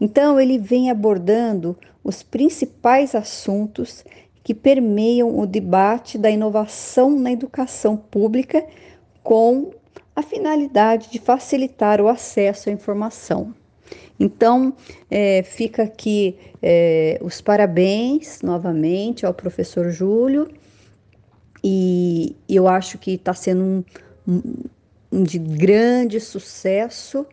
Então, 0.00 0.40
ele 0.40 0.56
vem 0.56 0.90
abordando 0.90 1.76
os 2.02 2.22
principais 2.22 3.14
assuntos 3.14 4.02
que 4.42 4.54
permeiam 4.54 5.38
o 5.38 5.46
debate 5.46 6.16
da 6.16 6.30
inovação 6.30 7.10
na 7.10 7.30
educação 7.30 7.98
pública 7.98 8.64
com 9.22 9.72
a 10.16 10.22
finalidade 10.22 11.10
de 11.10 11.18
facilitar 11.18 12.00
o 12.00 12.08
acesso 12.08 12.70
à 12.70 12.72
informação. 12.72 13.52
Então, 14.18 14.74
é, 15.10 15.42
fica 15.42 15.84
aqui 15.84 16.36
é, 16.62 17.18
os 17.22 17.40
parabéns 17.40 18.42
novamente 18.42 19.24
ao 19.24 19.32
professor 19.32 19.90
Júlio, 19.90 20.48
e 21.62 22.36
eu 22.48 22.68
acho 22.68 22.98
que 22.98 23.12
está 23.12 23.34
sendo 23.34 23.62
um, 23.62 23.84
um, 24.26 24.42
um, 25.12 25.22
de 25.22 25.38
grande 25.38 26.20
sucesso 26.20 27.26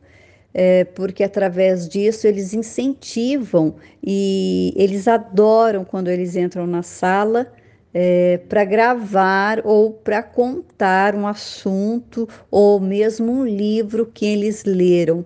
é, 0.58 0.86
porque 0.86 1.22
através 1.22 1.88
disso 1.90 2.26
eles 2.26 2.54
incentivam 2.54 3.76
e 4.02 4.74
eles 4.78 5.06
adoram 5.06 5.84
quando 5.84 6.08
eles 6.08 6.38
entram 6.38 6.66
na 6.66 6.82
sala 6.82 7.52
é, 7.94 8.38
para 8.50 8.64
gravar 8.64 9.62
ou 9.66 9.92
para 9.92 10.24
contar 10.24 11.14
um 11.14 11.28
assunto 11.28 12.28
ou 12.50 12.80
mesmo 12.80 13.32
um 13.32 13.46
livro 13.46 14.06
que 14.06 14.26
eles 14.26 14.64
leram. 14.64 15.26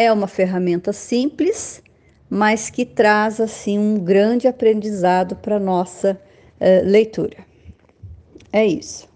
É 0.00 0.12
uma 0.12 0.28
ferramenta 0.28 0.92
simples, 0.92 1.82
mas 2.30 2.70
que 2.70 2.86
traz 2.86 3.40
assim 3.40 3.76
um 3.76 3.98
grande 3.98 4.46
aprendizado 4.46 5.34
para 5.34 5.58
nossa 5.58 6.16
é, 6.60 6.82
leitura. 6.82 7.38
É 8.52 8.64
isso. 8.64 9.08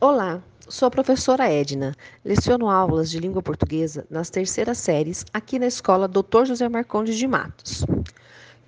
Olá, 0.00 0.40
sou 0.68 0.86
a 0.86 0.90
professora 0.92 1.50
Edna. 1.50 1.92
Leciono 2.24 2.70
aulas 2.70 3.10
de 3.10 3.18
língua 3.18 3.42
portuguesa 3.42 4.06
nas 4.08 4.30
terceiras 4.30 4.78
séries 4.78 5.24
aqui 5.32 5.58
na 5.58 5.66
escola 5.66 6.06
Dr. 6.06 6.44
José 6.44 6.68
Marcondes 6.68 7.16
de 7.16 7.26
Matos. 7.26 7.84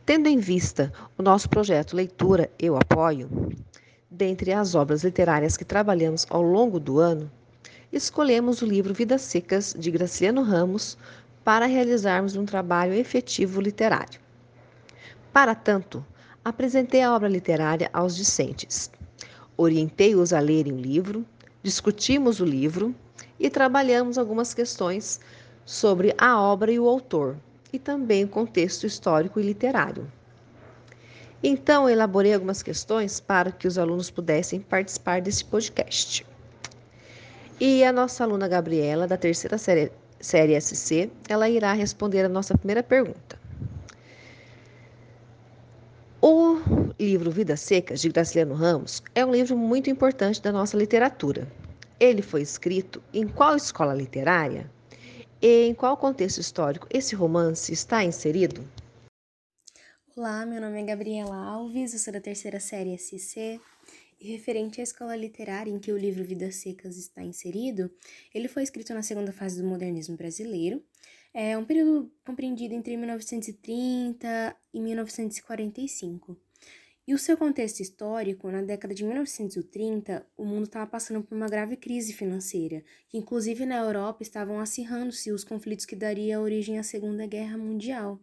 Tendo 0.07 0.29
em 0.29 0.39
vista 0.39 0.93
o 1.19 1.23
nosso 1.23 1.49
projeto 1.49 1.97
Leitura 1.97 2.49
Eu 2.61 2.77
Apoio, 2.77 3.29
dentre 4.09 4.53
as 4.53 4.77
obras 4.77 5.03
literárias 5.03 5.57
que 5.57 5.65
trabalhamos 5.65 6.25
ao 6.31 6.41
longo 6.41 6.79
do 6.79 7.01
ano, 7.01 7.29
escolhemos 7.93 8.63
o 8.63 8.67
livro 8.67 8.95
Vidas 8.95 9.23
Secas 9.23 9.75
de 9.77 9.91
Graciliano 9.91 10.43
Ramos 10.43 10.97
para 11.45 11.67
realizarmos 11.67 12.37
um 12.37 12.47
trabalho 12.47 12.95
efetivo 12.95 13.61
literário. 13.61 14.21
Para 15.33 15.57
tanto, 15.57 16.07
apresentei 16.45 17.03
a 17.03 17.13
obra 17.13 17.29
literária 17.29 17.91
aos 17.93 18.15
discentes 18.17 18.91
Orientei-os 19.59 20.35
a 20.35 20.39
lerem 20.39 20.75
o 20.75 20.81
livro, 20.81 21.25
discutimos 21.63 22.41
o 22.41 22.45
livro 22.45 22.95
e 23.41 23.49
trabalhamos 23.49 24.19
algumas 24.19 24.53
questões 24.53 25.19
sobre 25.65 26.15
a 26.19 26.39
obra 26.39 26.71
e 26.71 26.79
o 26.79 26.87
autor, 26.87 27.37
e 27.73 27.79
também 27.79 28.25
o 28.25 28.29
contexto 28.29 28.87
histórico 28.87 29.41
e 29.41 29.43
literário. 29.43 30.11
Então, 31.43 31.89
elaborei 31.89 32.35
algumas 32.35 32.63
questões 32.63 33.21
para 33.21 33.53
que 33.53 33.69
os 33.69 33.79
alunos 33.79 34.11
pudessem 34.11 34.61
participar 34.61 35.21
desse 35.21 35.45
podcast. 35.45 36.27
E 37.61 37.85
a 37.85 37.93
nossa 37.93 38.25
aluna 38.25 38.49
Gabriela, 38.49 39.07
da 39.07 39.17
terceira 39.17 39.59
série, 39.59 39.93
série 40.21 40.61
SC, 40.61 41.11
ela 41.29 41.49
irá 41.49 41.73
responder 41.73 42.25
a 42.25 42.29
nossa 42.29 42.57
primeira 42.57 42.83
pergunta. 42.83 43.39
O 46.21 46.59
livro 46.99 47.31
Vidas 47.31 47.61
Secas, 47.61 48.01
de 48.01 48.09
Graciliano 48.09 48.55
Ramos, 48.55 49.03
é 49.15 49.25
um 49.25 49.31
livro 49.31 49.57
muito 49.57 49.89
importante 49.89 50.43
da 50.43 50.51
nossa 50.51 50.77
literatura. 50.77 51.47
Ele 52.01 52.23
foi 52.23 52.43
escrito 52.43 53.03
em 53.13 53.29
qual 53.29 53.57
escola 53.57 53.95
literária 53.95 54.69
e 55.47 55.69
em 55.69 55.75
qual 55.77 55.97
contexto 55.97 56.41
histórico 56.41 56.89
esse 56.91 57.15
romance 57.15 57.73
está 57.73 58.03
inserido? 58.03 58.67
Olá, 60.17 60.45
meu 60.45 60.61
nome 60.61 60.83
é 60.83 60.85
Gabriela 60.85 61.37
Alves, 61.37 61.93
eu 61.93 62.01
sou 62.01 62.13
da 62.13 62.21
terceira 62.21 62.59
série 62.59 62.99
SC. 62.99 63.61
E 64.19 64.33
referente 64.33 64.81
à 64.81 64.83
escola 64.83 65.15
literária 65.15 65.71
em 65.71 65.79
que 65.79 65.93
o 65.93 65.97
livro 65.97 66.25
Vidas 66.25 66.57
Secas 66.57 66.97
está 66.97 67.23
inserido, 67.23 67.89
ele 68.35 68.49
foi 68.49 68.65
escrito 68.65 68.93
na 68.93 69.03
segunda 69.03 69.31
fase 69.31 69.63
do 69.63 69.69
modernismo 69.69 70.17
brasileiro 70.17 70.83
é 71.39 71.57
um 71.59 71.67
período 71.67 72.11
compreendido 72.25 72.73
entre 72.73 72.97
1930 72.97 74.57
e 74.73 74.81
1945. 74.81 76.35
E 77.07 77.15
o 77.15 77.19
seu 77.19 77.37
contexto 77.37 77.79
histórico, 77.79 78.51
na 78.51 78.63
década 78.63 78.93
de 78.93 79.05
1930, 79.05 80.27
o 80.37 80.45
mundo 80.45 80.65
estava 80.65 80.91
passando 80.91 81.23
por 81.23 81.37
uma 81.37 81.47
grave 81.47 81.77
crise 81.77 82.13
financeira, 82.13 82.83
que 83.09 83.17
inclusive 83.17 83.65
na 83.65 83.77
Europa 83.77 84.25
estavam 84.25 84.59
acirrando-se 84.59 85.31
os 85.31 85.45
conflitos 85.45 85.87
que 85.87 85.95
daria 85.95 86.41
origem 86.41 86.81
à 86.81 86.83
Segunda 86.83 87.25
Guerra 87.25 87.57
Mundial. 87.57 88.19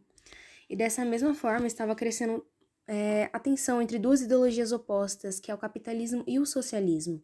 E 0.69 0.75
dessa 0.75 1.05
mesma 1.05 1.33
forma 1.33 1.65
estava 1.65 1.95
crescendo 1.95 2.45
é, 2.87 3.29
a 3.31 3.39
tensão 3.39 3.81
entre 3.81 3.97
duas 3.97 4.21
ideologias 4.21 4.71
opostas, 4.71 5.39
que 5.39 5.49
é 5.49 5.53
o 5.53 5.57
capitalismo 5.57 6.23
e 6.27 6.39
o 6.39 6.45
socialismo. 6.45 7.21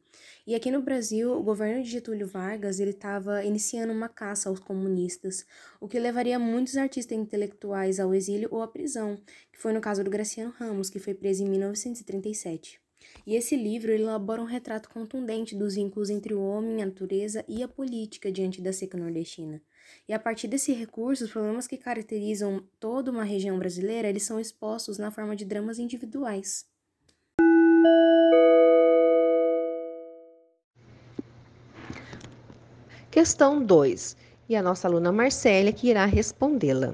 E 0.48 0.56
aqui 0.56 0.72
no 0.72 0.82
Brasil, 0.82 1.32
o 1.34 1.44
governo 1.44 1.84
de 1.84 1.90
Getúlio 1.90 2.28
Vargas 2.28 2.80
ele 2.80 2.92
estava 2.92 3.44
iniciando 3.44 3.92
uma 3.92 4.08
caça 4.08 4.50
aos 4.50 4.60
comunistas, 4.60 5.46
o 5.80 5.88
que 5.88 6.00
levaria 6.00 6.40
muitos 6.40 6.78
artistas 6.78 7.18
intelectuais 7.18 8.00
ao 8.00 8.14
exílio 8.14 8.50
ou 8.52 8.62
à 8.62 8.68
prisão, 8.68 9.18
que 9.52 9.60
foi 9.60 9.74
no 9.74 9.82
caso 9.82 10.04
do 10.04 10.10
Graciano 10.10 10.54
Ramos, 10.58 10.90
que 10.90 11.00
foi 11.00 11.14
preso 11.14 11.44
em 11.44 11.50
1937. 11.50 12.80
E 13.26 13.36
esse 13.36 13.56
livro 13.56 13.92
elabora 13.92 14.42
um 14.42 14.46
retrato 14.46 14.90
contundente 14.90 15.56
dos 15.56 15.76
vínculos 15.76 16.10
entre 16.10 16.34
o 16.34 16.42
homem, 16.42 16.82
a 16.82 16.86
natureza 16.86 17.44
e 17.48 17.64
a 17.64 17.68
política 17.68 18.32
diante 18.32 18.62
da 18.62 18.74
seca 18.74 18.98
nordestina. 18.98 19.62
E 20.08 20.14
a 20.14 20.20
partir 20.20 20.48
desse 20.48 20.74
recurso, 20.74 21.26
os 21.26 21.32
problemas 21.32 21.68
que 21.68 21.78
caracterizam 21.78 22.64
toda 22.80 23.12
uma 23.12 23.24
região 23.24 23.58
brasileira, 23.58 24.08
eles 24.08 24.24
são 24.24 24.40
expostos 24.40 24.98
na 24.98 25.12
forma 25.12 25.36
de 25.36 25.46
dramas 25.46 25.80
individuais. 25.80 26.66
Questão 33.12 33.64
2. 33.64 34.16
E 34.48 34.56
a 34.56 34.64
nossa 34.64 34.88
aluna 34.88 35.12
Marcélia 35.12 35.74
que 35.74 35.90
irá 35.90 36.06
respondê-la. 36.06 36.94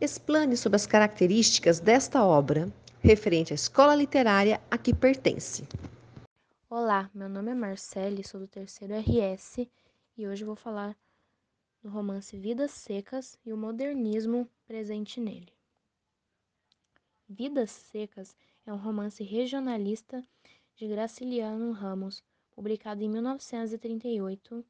Explane 0.00 0.56
sobre 0.56 0.76
as 0.76 0.86
características 0.86 1.80
desta 1.80 2.24
obra 2.24 2.72
referente 3.00 3.52
à 3.52 3.54
escola 3.54 3.94
literária 3.94 4.60
a 4.70 4.76
que 4.76 4.94
pertence. 4.94 5.66
Olá, 6.68 7.10
meu 7.14 7.28
nome 7.28 7.50
é 7.50 7.54
Marcele, 7.54 8.26
sou 8.26 8.40
do 8.40 8.46
terceiro 8.46 8.94
RS 8.94 9.66
e 10.16 10.26
hoje 10.26 10.44
vou 10.44 10.56
falar 10.56 10.96
do 11.88 11.94
romance 11.94 12.36
Vidas 12.36 12.72
Secas 12.72 13.38
e 13.46 13.50
o 13.50 13.56
modernismo 13.56 14.46
presente 14.66 15.18
nele. 15.18 15.50
Vidas 17.26 17.70
Secas 17.70 18.36
é 18.66 18.72
um 18.72 18.76
romance 18.76 19.24
regionalista 19.24 20.22
de 20.76 20.86
Graciliano 20.86 21.72
Ramos, 21.72 22.22
publicado 22.50 23.02
em 23.02 23.08
1938, 23.08 24.62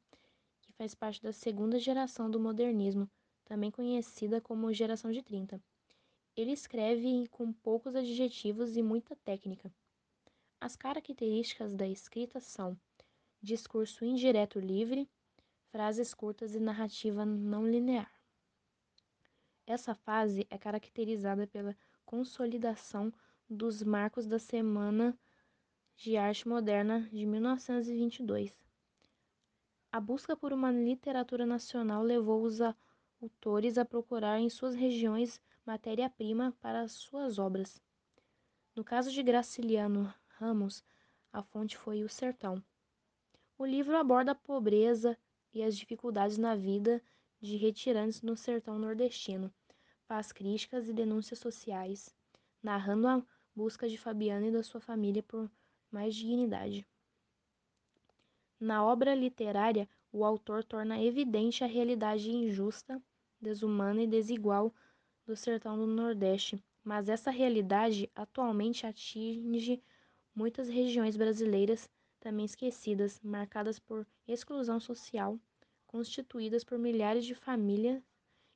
que 0.61 0.71
faz 0.71 0.95
parte 0.95 1.21
da 1.21 1.33
segunda 1.33 1.77
geração 1.77 2.31
do 2.31 2.39
modernismo, 2.39 3.09
também 3.43 3.69
conhecida 3.69 4.39
como 4.39 4.71
geração 4.71 5.11
de 5.11 5.21
30. 5.21 5.61
Ele 6.37 6.53
escreve 6.53 7.27
com 7.27 7.51
poucos 7.51 7.97
adjetivos 7.97 8.77
e 8.77 8.81
muita 8.81 9.13
técnica 9.17 9.69
as 10.61 10.75
características 10.75 11.73
da 11.73 11.87
escrita 11.87 12.41
são 12.41 12.77
discurso 13.41 14.03
indireto 14.03 14.59
livre, 14.59 15.09
frases 15.71 16.13
curtas 16.13 16.55
e 16.55 16.59
narrativa 16.59 17.25
não 17.25 17.67
linear. 17.67 18.11
Essa 19.65 19.93
fase 19.93 20.47
é 20.49 20.57
caracterizada 20.57 21.45
pela 21.45 21.77
consolidação 22.05 23.13
dos 23.49 23.83
marcos 23.83 24.25
da 24.25 24.39
Semana 24.39 25.17
de 25.95 26.17
Arte 26.17 26.47
Moderna 26.47 27.07
de 27.11 27.25
1922. 27.25 28.51
A 29.91 29.99
busca 29.99 30.35
por 30.35 30.53
uma 30.53 30.71
literatura 30.71 31.45
nacional 31.45 32.03
levou 32.03 32.43
os 32.43 32.59
autores 33.21 33.77
a 33.77 33.85
procurar 33.85 34.39
em 34.39 34.49
suas 34.49 34.75
regiões 34.75 35.41
matéria-prima 35.65 36.55
para 36.61 36.87
suas 36.87 37.37
obras. 37.37 37.81
No 38.75 38.83
caso 38.83 39.11
de 39.11 39.21
Graciliano 39.21 40.13
Ramos, 40.29 40.83
a 41.31 41.43
fonte 41.43 41.77
foi 41.77 42.03
o 42.03 42.09
sertão. 42.09 42.63
O 43.57 43.65
livro 43.65 43.97
aborda 43.97 44.31
a 44.31 44.35
pobreza 44.35 45.17
e 45.53 45.63
as 45.63 45.77
dificuldades 45.77 46.37
na 46.37 46.55
vida 46.55 47.01
de 47.41 47.55
retirantes 47.57 48.21
no 48.21 48.35
sertão 48.35 48.77
nordestino, 48.77 49.51
faz 50.05 50.31
críticas 50.31 50.87
e 50.89 50.93
denúncias 50.93 51.39
sociais, 51.39 52.13
narrando 52.61 53.07
a 53.07 53.23
busca 53.55 53.87
de 53.87 53.97
Fabiana 53.97 54.47
e 54.47 54.51
da 54.51 54.63
sua 54.63 54.81
família 54.81 55.23
por 55.23 55.49
mais 55.91 56.15
dignidade. 56.15 56.85
Na 58.59 58.83
obra 58.83 59.15
literária, 59.15 59.87
o 60.11 60.25
autor 60.25 60.63
torna 60.63 61.01
evidente 61.01 61.63
a 61.63 61.67
realidade 61.67 62.29
injusta, 62.29 63.01
desumana 63.39 64.03
e 64.03 64.07
desigual 64.07 64.73
do 65.25 65.35
sertão 65.35 65.77
do 65.77 65.87
Nordeste, 65.87 66.61
mas 66.83 67.07
essa 67.07 67.31
realidade 67.31 68.09
atualmente 68.15 68.85
atinge 68.85 69.81
muitas 70.35 70.67
regiões 70.67 71.15
brasileiras 71.15 71.89
também 72.19 72.45
esquecidas, 72.45 73.19
marcadas 73.23 73.79
por 73.79 74.05
exclusão 74.27 74.79
social, 74.79 75.39
constituídas 75.87 76.63
por 76.63 76.77
milhares 76.77 77.25
de 77.25 77.33
famílias 77.33 78.01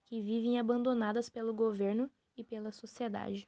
que 0.05 0.22
vivem 0.22 0.60
abandonadas 0.60 1.29
pelo 1.29 1.53
governo 1.53 2.10
e 2.38 2.43
pela 2.43 2.72
sociedade. 2.72 3.48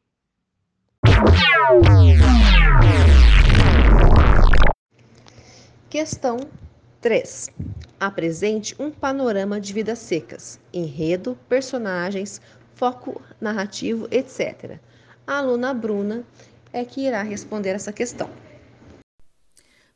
Questão 5.90 6.38
3. 7.02 7.50
Apresente 8.00 8.76
um 8.82 8.92
panorama 8.92 9.62
de 9.62 9.72
vidas 9.72 10.00
secas, 10.00 10.60
enredo, 10.74 11.38
personagens, 11.48 12.42
foco 12.74 13.22
narrativo, 13.40 14.08
etc. 14.12 14.80
A 15.28 15.38
aluna 15.38 15.74
Bruna 15.74 16.26
é 16.74 16.84
que 16.84 17.02
irá 17.02 17.22
responder 17.22 17.70
essa 17.70 17.94
questão. 17.94 18.30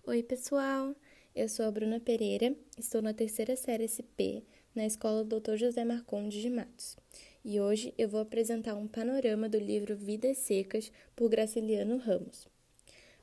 Oi, 0.10 0.24
pessoal! 0.24 0.96
Eu 1.36 1.48
sou 1.48 1.68
a 1.68 1.72
Bruna 1.72 2.00
Pereira, 2.00 2.56
estou 2.76 3.00
na 3.00 3.14
terceira 3.14 3.56
série 3.56 3.84
SP 3.86 4.42
na 4.74 4.84
Escola 4.84 5.24
Dr. 5.24 5.56
José 5.56 5.86
Marcondes 5.86 6.42
de 6.42 6.50
Matos. 6.50 6.98
E 7.46 7.62
hoje 7.62 7.94
eu 7.96 8.10
vou 8.10 8.20
apresentar 8.20 8.74
um 8.74 8.88
panorama 8.88 9.48
do 9.48 9.60
livro 9.60 9.96
Vidas 9.96 10.40
Secas 10.40 10.92
por 11.16 11.30
Graciliano 11.30 11.98
Ramos. 11.98 12.48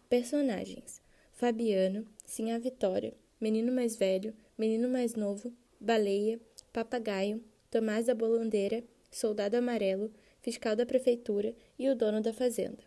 Personagens: 0.09 1.03
Fabiano, 1.33 2.07
Sinha 2.25 2.57
Vitória, 2.57 3.15
Menino 3.41 3.73
Mais 3.73 3.97
Velho, 3.97 4.33
Menino 4.57 4.89
Mais 4.89 5.17
Novo, 5.17 5.53
Baleia, 5.81 6.39
Papagaio, 6.73 7.43
Tomás 7.69 8.07
da 8.07 8.15
Bolandeira, 8.15 8.85
Soldado 9.11 9.57
Amarelo, 9.57 10.13
Fiscal 10.41 10.77
da 10.77 10.87
Prefeitura 10.87 11.53
e 11.77 11.89
o 11.89 11.97
dono 11.97 12.21
da 12.21 12.33
fazenda. 12.33 12.85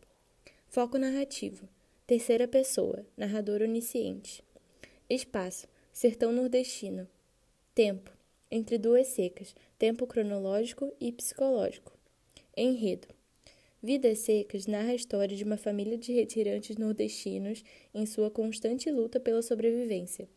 Foco 0.70 0.98
narrativo. 0.98 1.68
Terceira 2.10 2.48
pessoa. 2.48 3.06
Narrador 3.16 3.62
onisciente. 3.62 4.44
Espaço. 5.08 5.68
Sertão 5.94 6.32
nordestino. 6.32 7.08
Tempo. 7.76 8.12
Entre 8.50 8.80
duas 8.80 9.10
secas. 9.10 9.54
Tempo 9.78 10.08
cronológico 10.08 10.92
e 11.00 11.12
psicológico. 11.12 11.94
Enredo. 12.58 13.08
Vidas 13.80 14.18
Secas 14.18 14.66
narra 14.66 14.90
a 14.90 14.96
história 14.96 15.38
de 15.38 15.44
uma 15.44 15.56
família 15.56 16.00
de 16.00 16.12
retirantes 16.12 16.78
nordestinos 16.78 17.64
em 17.94 18.08
sua 18.08 18.32
constante 18.32 18.90
luta 18.90 19.20
pela 19.20 19.44
sobrevivência. 19.44 20.28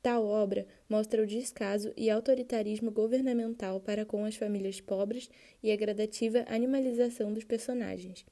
Tal 0.00 0.24
obra 0.24 0.68
mostra 0.88 1.20
o 1.20 1.26
descaso 1.26 1.92
e 1.96 2.08
autoritarismo 2.08 2.92
governamental 2.92 3.80
para 3.80 4.04
com 4.04 4.24
as 4.24 4.36
famílias 4.36 4.80
pobres 4.80 5.28
e 5.64 5.72
a 5.72 5.76
gradativa 5.76 6.44
animalização 6.46 7.32
dos 7.32 7.42
personagens. 7.42 8.24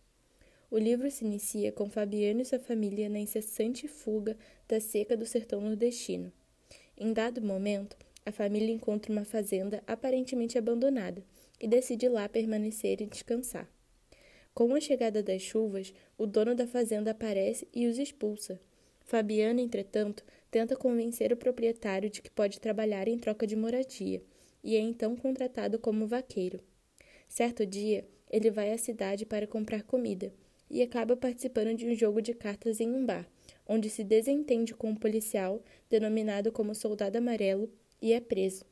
O 0.69 0.79
livro 0.79 1.09
se 1.13 1.25
inicia 1.25 1.71
com 1.71 1.89
Fabiano 1.89 2.41
e 2.41 2.45
sua 2.45 2.59
família 2.59 3.09
na 3.09 3.21
incessante 3.21 3.87
fuga 3.87 4.37
da 4.67 4.81
seca 4.81 5.17
do 5.17 5.25
sertão 5.25 5.61
nordestino. 5.61 6.33
Em 6.99 7.13
dado 7.13 7.41
momento, 7.41 7.97
a 8.25 8.33
família 8.33 8.75
encontra 8.75 9.13
uma 9.13 9.25
fazenda 9.25 9.81
aparentemente 9.87 10.59
abandonada 10.59 11.23
e 11.61 11.69
decide 11.69 12.09
lá 12.09 12.29
permanecer 12.29 13.01
e 13.01 13.07
descansar. 13.07 13.71
Com 14.53 14.75
a 14.75 14.81
chegada 14.81 15.23
das 15.23 15.41
chuvas, 15.41 15.95
o 16.19 16.27
dono 16.27 16.53
da 16.53 16.67
fazenda 16.67 17.13
aparece 17.13 17.69
e 17.73 17.87
os 17.87 17.97
expulsa. 17.97 18.61
Fabiano, 19.05 19.61
entretanto, 19.61 20.25
tenta 20.51 20.75
convencer 20.75 21.33
o 21.33 21.37
proprietário 21.37 22.11
de 22.11 22.21
que 22.21 22.31
pode 22.31 22.59
trabalhar 22.59 23.07
em 23.07 23.19
troca 23.19 23.47
de 23.47 23.55
moradia 23.55 24.21
e 24.65 24.75
é 24.75 24.81
então 24.81 25.15
contratado 25.15 25.79
como 25.79 26.09
vaqueiro. 26.09 26.59
Certo 27.29 27.65
dia, 27.65 28.05
ele 28.29 28.51
vai 28.51 28.73
à 28.73 28.79
cidade 28.79 29.25
para 29.25 29.47
comprar 29.47 29.85
comida 29.85 30.33
e 30.71 30.83
acaba 30.83 31.17
participando 31.17 31.77
de 31.77 31.87
um 31.87 31.95
jogo 31.95 32.21
de 32.21 32.35
cartas 32.35 32.81
em 32.81 32.89
um 32.89 33.05
bar, 33.05 33.27
onde 33.67 33.89
se 33.89 34.05
desentende 34.05 34.75
com 34.75 34.91
um 34.91 34.95
policial 34.95 35.63
denominado 35.89 36.51
como 36.53 36.75
Soldado 36.75 37.19
Amarelo 37.19 37.71
e 38.01 38.13
é 38.13 38.21
preso. 38.21 38.65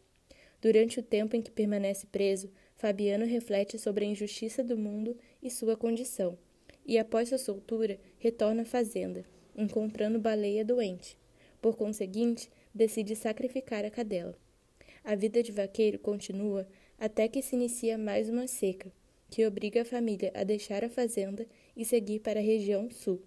Durante 0.60 0.98
o 0.98 1.02
tempo 1.02 1.36
em 1.36 1.42
que 1.42 1.50
permanece 1.50 2.06
preso, 2.06 2.50
Fabiano 2.76 3.24
reflete 3.24 3.78
sobre 3.78 4.04
a 4.04 4.08
injustiça 4.08 4.62
do 4.62 4.76
mundo 4.76 5.16
e 5.42 5.50
sua 5.50 5.76
condição, 5.76 6.38
e 6.86 6.98
após 6.98 7.28
sua 7.28 7.38
soltura, 7.38 7.98
retorna 8.18 8.62
à 8.62 8.64
fazenda, 8.64 9.24
encontrando 9.56 10.18
Baleia 10.18 10.64
doente. 10.64 11.16
Por 11.60 11.76
conseguinte, 11.76 12.50
decide 12.74 13.14
sacrificar 13.14 13.84
a 13.84 13.90
cadela. 13.90 14.36
A 15.02 15.14
vida 15.14 15.42
de 15.42 15.52
vaqueiro 15.52 15.98
continua 15.98 16.66
até 16.98 17.28
que 17.28 17.42
se 17.42 17.54
inicia 17.54 17.96
mais 17.98 18.28
uma 18.28 18.46
seca, 18.46 18.90
que 19.30 19.46
obriga 19.46 19.82
a 19.82 19.84
família 19.84 20.30
a 20.34 20.44
deixar 20.44 20.84
a 20.84 20.88
fazenda 20.88 21.46
e 21.76 21.84
seguir 21.84 22.20
para 22.20 22.40
a 22.40 22.42
região 22.42 22.90
sul. 22.90 23.22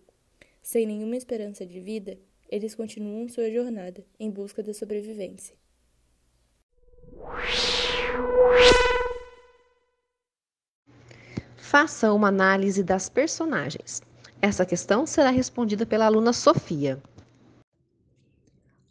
Sem 0.61 0.85
nenhuma 0.85 1.15
esperança 1.15 1.65
de 1.65 1.79
vida, 1.79 2.17
eles 2.49 2.75
continuam 2.75 3.27
sua 3.27 3.51
jornada 3.51 4.05
em 4.19 4.29
busca 4.29 4.63
da 4.63 4.73
sobrevivência. 4.73 5.55
Faça 11.57 12.13
uma 12.13 12.29
análise 12.29 12.83
das 12.83 13.09
personagens. 13.09 14.01
Essa 14.41 14.65
questão 14.65 15.05
será 15.05 15.29
respondida 15.29 15.85
pela 15.85 16.05
aluna 16.05 16.31
Sofia. 16.31 17.01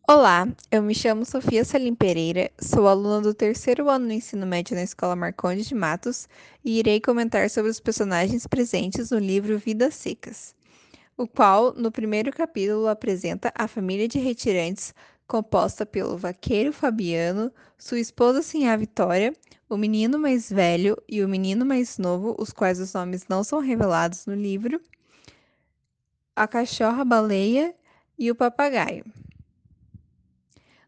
Olá, 0.09 0.47
eu 0.71 0.85
me 0.85 0.95
chamo 0.95 1.25
Sofia 1.25 1.65
Salim 1.65 1.93
Pereira, 1.93 2.49
sou 2.61 2.87
aluna 2.87 3.21
do 3.23 3.35
terceiro 3.35 3.91
ano 3.91 4.07
do 4.07 4.13
ensino 4.13 4.47
médio 4.47 4.77
na 4.77 4.85
Escola 4.85 5.17
Marcondes 5.17 5.67
de 5.67 5.75
Matos 5.75 6.29
e 6.65 6.79
irei 6.79 7.01
comentar 7.01 7.51
sobre 7.51 7.73
os 7.73 7.81
personagens 7.81 8.47
presentes 8.47 9.11
no 9.11 9.19
livro 9.19 9.59
Vidas 9.59 9.97
Secas, 9.97 10.55
o 11.17 11.27
qual, 11.27 11.75
no 11.75 11.91
primeiro 11.91 12.31
capítulo, 12.31 12.87
apresenta 12.87 13.53
a 13.53 13.67
família 13.67 14.07
de 14.07 14.21
retirantes 14.21 14.95
composta 15.27 15.85
pelo 15.85 16.17
vaqueiro 16.17 16.73
Fabiano, 16.73 17.51
sua 17.77 17.99
esposa 17.99 18.43
Sinhá 18.43 18.77
Vitória, 18.77 19.35
o 19.69 19.77
menino 19.77 20.21
mais 20.21 20.49
velho 20.49 20.97
e 21.09 21.21
o 21.25 21.29
menino 21.29 21.67
mais 21.67 21.99
novo, 21.99 22.37
os 22.39 22.53
quais 22.53 22.79
os 22.79 22.95
nomes 22.95 23.27
não 23.29 23.43
são 23.43 23.59
revelados 23.59 24.25
no 24.25 24.37
livro, 24.37 24.81
a 26.37 26.47
cachorra 26.47 27.05
baleia 27.05 27.75
e 28.17 28.31
o 28.31 28.37
papagaio. 28.37 29.05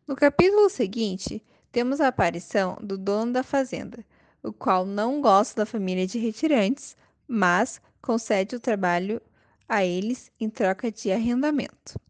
No 0.09 0.17
capítulo 0.17 0.71
seguinte, 0.71 1.45
temos 1.71 2.01
a 2.01 2.09
aparição 2.09 2.79
do 2.81 2.97
dono 2.97 3.31
da 3.31 3.43
fazenda, 3.43 4.03
o 4.43 4.51
qual 4.51 4.87
não 4.87 5.21
gosta 5.21 5.57
da 5.61 5.67
família 5.67 6.07
de 6.07 6.19
retirantes, 6.19 6.97
mas 7.29 7.79
concede 8.01 8.57
o 8.57 8.61
trabalho 8.61 9.21
a 9.69 9.85
eles 9.85 10.33
em 10.41 10.49
troca 10.49 10.91
de 10.91 11.13
arrendamento. 11.13 12.01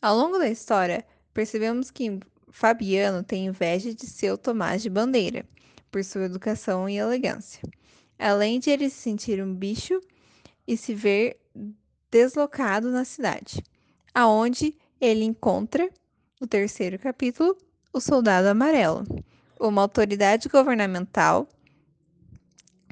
Ao 0.00 0.16
longo 0.16 0.38
da 0.38 0.48
história, 0.48 1.04
percebemos 1.34 1.90
que 1.90 2.20
Fabiano 2.48 3.22
tem 3.22 3.44
inveja 3.44 3.94
de 3.94 4.06
seu 4.06 4.38
Tomás 4.38 4.80
de 4.80 4.88
Bandeira, 4.88 5.44
por 5.90 6.02
sua 6.02 6.24
educação 6.24 6.88
e 6.88 6.96
elegância. 6.96 7.60
Além 8.18 8.58
de 8.58 8.70
ele 8.70 8.88
se 8.88 8.96
sentir 8.96 9.42
um 9.44 9.54
bicho 9.54 10.00
e 10.66 10.74
se 10.74 10.94
ver 10.94 11.38
deslocado 12.10 12.90
na 12.90 13.04
cidade, 13.04 13.62
aonde 14.14 14.74
ele 14.98 15.24
encontra, 15.24 15.90
no 16.42 16.48
terceiro 16.48 16.98
capítulo, 16.98 17.56
o 17.92 18.00
soldado 18.00 18.48
amarelo, 18.48 19.04
uma 19.60 19.80
autoridade 19.80 20.48
governamental 20.48 21.48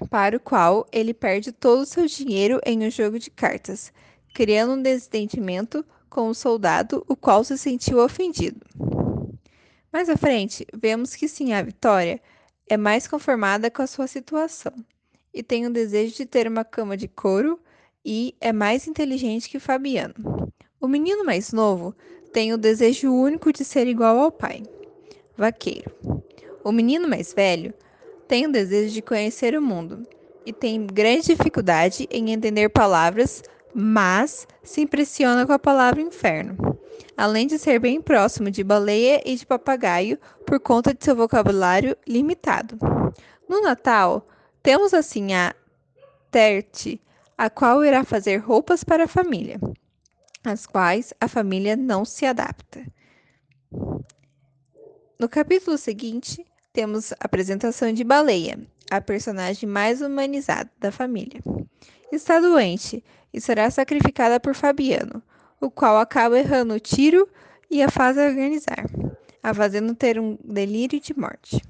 para 0.08 0.36
o 0.36 0.40
qual 0.40 0.86
ele 0.92 1.12
perde 1.12 1.50
todo 1.50 1.80
o 1.80 1.86
seu 1.86 2.06
dinheiro 2.06 2.60
em 2.64 2.86
um 2.86 2.90
jogo 2.90 3.18
de 3.18 3.28
cartas, 3.28 3.92
criando 4.32 4.74
um 4.74 4.80
desentendimento 4.80 5.84
com 6.08 6.28
o 6.28 6.34
soldado, 6.34 7.04
o 7.08 7.16
qual 7.16 7.42
se 7.42 7.58
sentiu 7.58 7.98
ofendido. 7.98 8.64
Mais 9.92 10.08
à 10.08 10.16
frente, 10.16 10.64
vemos 10.72 11.16
que 11.16 11.26
sim, 11.26 11.52
a 11.52 11.60
Vitória 11.60 12.20
é 12.68 12.76
mais 12.76 13.08
conformada 13.08 13.68
com 13.68 13.82
a 13.82 13.86
sua 13.88 14.06
situação 14.06 14.72
e 15.34 15.42
tem 15.42 15.66
o 15.66 15.72
desejo 15.72 16.14
de 16.14 16.24
ter 16.24 16.46
uma 16.46 16.64
cama 16.64 16.96
de 16.96 17.08
couro 17.08 17.58
e 18.04 18.32
é 18.40 18.52
mais 18.52 18.86
inteligente 18.86 19.50
que 19.50 19.58
Fabiano. 19.58 20.14
O 20.80 20.86
menino 20.86 21.24
mais 21.24 21.52
novo 21.52 21.96
tem 22.32 22.52
o 22.52 22.58
desejo 22.58 23.12
único 23.12 23.52
de 23.52 23.64
ser 23.64 23.86
igual 23.86 24.18
ao 24.18 24.30
pai, 24.30 24.62
vaqueiro. 25.36 25.90
O 26.62 26.70
menino 26.70 27.08
mais 27.08 27.32
velho 27.32 27.74
tem 28.28 28.46
o 28.46 28.52
desejo 28.52 28.94
de 28.94 29.02
conhecer 29.02 29.56
o 29.56 29.62
mundo 29.62 30.06
e 30.46 30.52
tem 30.52 30.86
grande 30.86 31.34
dificuldade 31.34 32.08
em 32.10 32.30
entender 32.30 32.68
palavras, 32.68 33.42
mas 33.74 34.46
se 34.62 34.80
impressiona 34.80 35.46
com 35.46 35.52
a 35.52 35.58
palavra 35.58 36.00
inferno, 36.00 36.78
além 37.16 37.46
de 37.46 37.58
ser 37.58 37.78
bem 37.78 38.00
próximo 38.00 38.50
de 38.50 38.62
baleia 38.62 39.20
e 39.24 39.34
de 39.34 39.46
papagaio 39.46 40.18
por 40.46 40.60
conta 40.60 40.94
de 40.94 41.04
seu 41.04 41.16
vocabulário 41.16 41.96
limitado. 42.06 42.78
No 43.48 43.60
Natal, 43.62 44.26
temos 44.62 44.94
assim 44.94 45.34
a 45.34 45.54
Terte, 46.30 47.00
a 47.36 47.50
qual 47.50 47.84
irá 47.84 48.04
fazer 48.04 48.36
roupas 48.36 48.84
para 48.84 49.04
a 49.04 49.08
família, 49.08 49.58
às 50.44 50.66
quais 50.66 51.12
a 51.20 51.28
família 51.28 51.76
não 51.76 52.04
se 52.04 52.24
adapta. 52.24 52.84
No 55.18 55.28
capítulo 55.28 55.76
seguinte, 55.76 56.44
temos 56.72 57.12
a 57.12 57.16
apresentação 57.20 57.92
de 57.92 58.02
Baleia, 58.02 58.58
a 58.90 59.00
personagem 59.00 59.68
mais 59.68 60.00
humanizada 60.00 60.70
da 60.78 60.90
família. 60.90 61.40
Está 62.10 62.40
doente 62.40 63.04
e 63.32 63.40
será 63.40 63.70
sacrificada 63.70 64.40
por 64.40 64.54
Fabiano, 64.54 65.22
o 65.60 65.70
qual 65.70 65.98
acaba 65.98 66.38
errando 66.38 66.74
o 66.74 66.80
tiro 66.80 67.28
e 67.70 67.82
a 67.82 67.90
faz 67.90 68.16
organizar, 68.16 68.86
a 69.42 69.54
fazendo 69.54 69.94
ter 69.94 70.18
um 70.18 70.38
delírio 70.42 70.98
de 70.98 71.16
morte. 71.16 71.62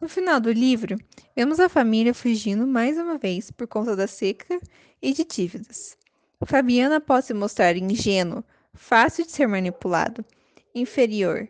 No 0.00 0.08
final 0.08 0.40
do 0.40 0.50
livro, 0.50 0.98
vemos 1.36 1.60
a 1.60 1.68
família 1.68 2.12
fugindo 2.12 2.66
mais 2.66 2.98
uma 2.98 3.16
vez 3.16 3.50
por 3.50 3.68
conta 3.68 3.94
da 3.94 4.06
seca 4.06 4.60
e 5.00 5.12
de 5.12 5.24
dívidas. 5.24 5.96
Fabiana 6.46 7.00
pode 7.00 7.26
se 7.26 7.34
mostrar 7.34 7.76
ingênuo, 7.76 8.44
fácil 8.74 9.24
de 9.24 9.32
ser 9.32 9.46
manipulado, 9.46 10.24
inferior 10.74 11.48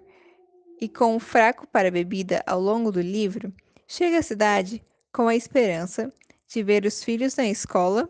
e 0.80 0.88
com 0.88 1.14
um 1.14 1.20
fraco 1.20 1.66
para 1.66 1.88
a 1.88 1.90
bebida 1.92 2.42
ao 2.46 2.60
longo 2.60 2.90
do 2.90 3.00
livro, 3.00 3.52
chega 3.86 4.18
à 4.18 4.22
cidade 4.22 4.82
com 5.12 5.28
a 5.28 5.36
esperança 5.36 6.12
de 6.48 6.62
ver 6.62 6.84
os 6.84 7.04
filhos 7.04 7.36
na 7.36 7.46
escola 7.46 8.08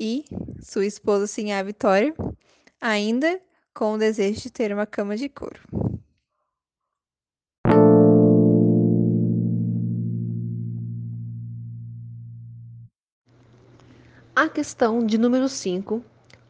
e 0.00 0.24
sua 0.60 0.86
esposa 0.86 1.26
Sinhá 1.26 1.62
Vitória, 1.62 2.14
ainda 2.80 3.40
com 3.74 3.92
o 3.92 3.98
desejo 3.98 4.40
de 4.40 4.50
ter 4.50 4.72
uma 4.72 4.86
cama 4.86 5.16
de 5.16 5.28
couro. 5.28 5.60
A 14.40 14.48
questão 14.48 15.04
de 15.04 15.18
número 15.18 15.48
5. 15.48 16.00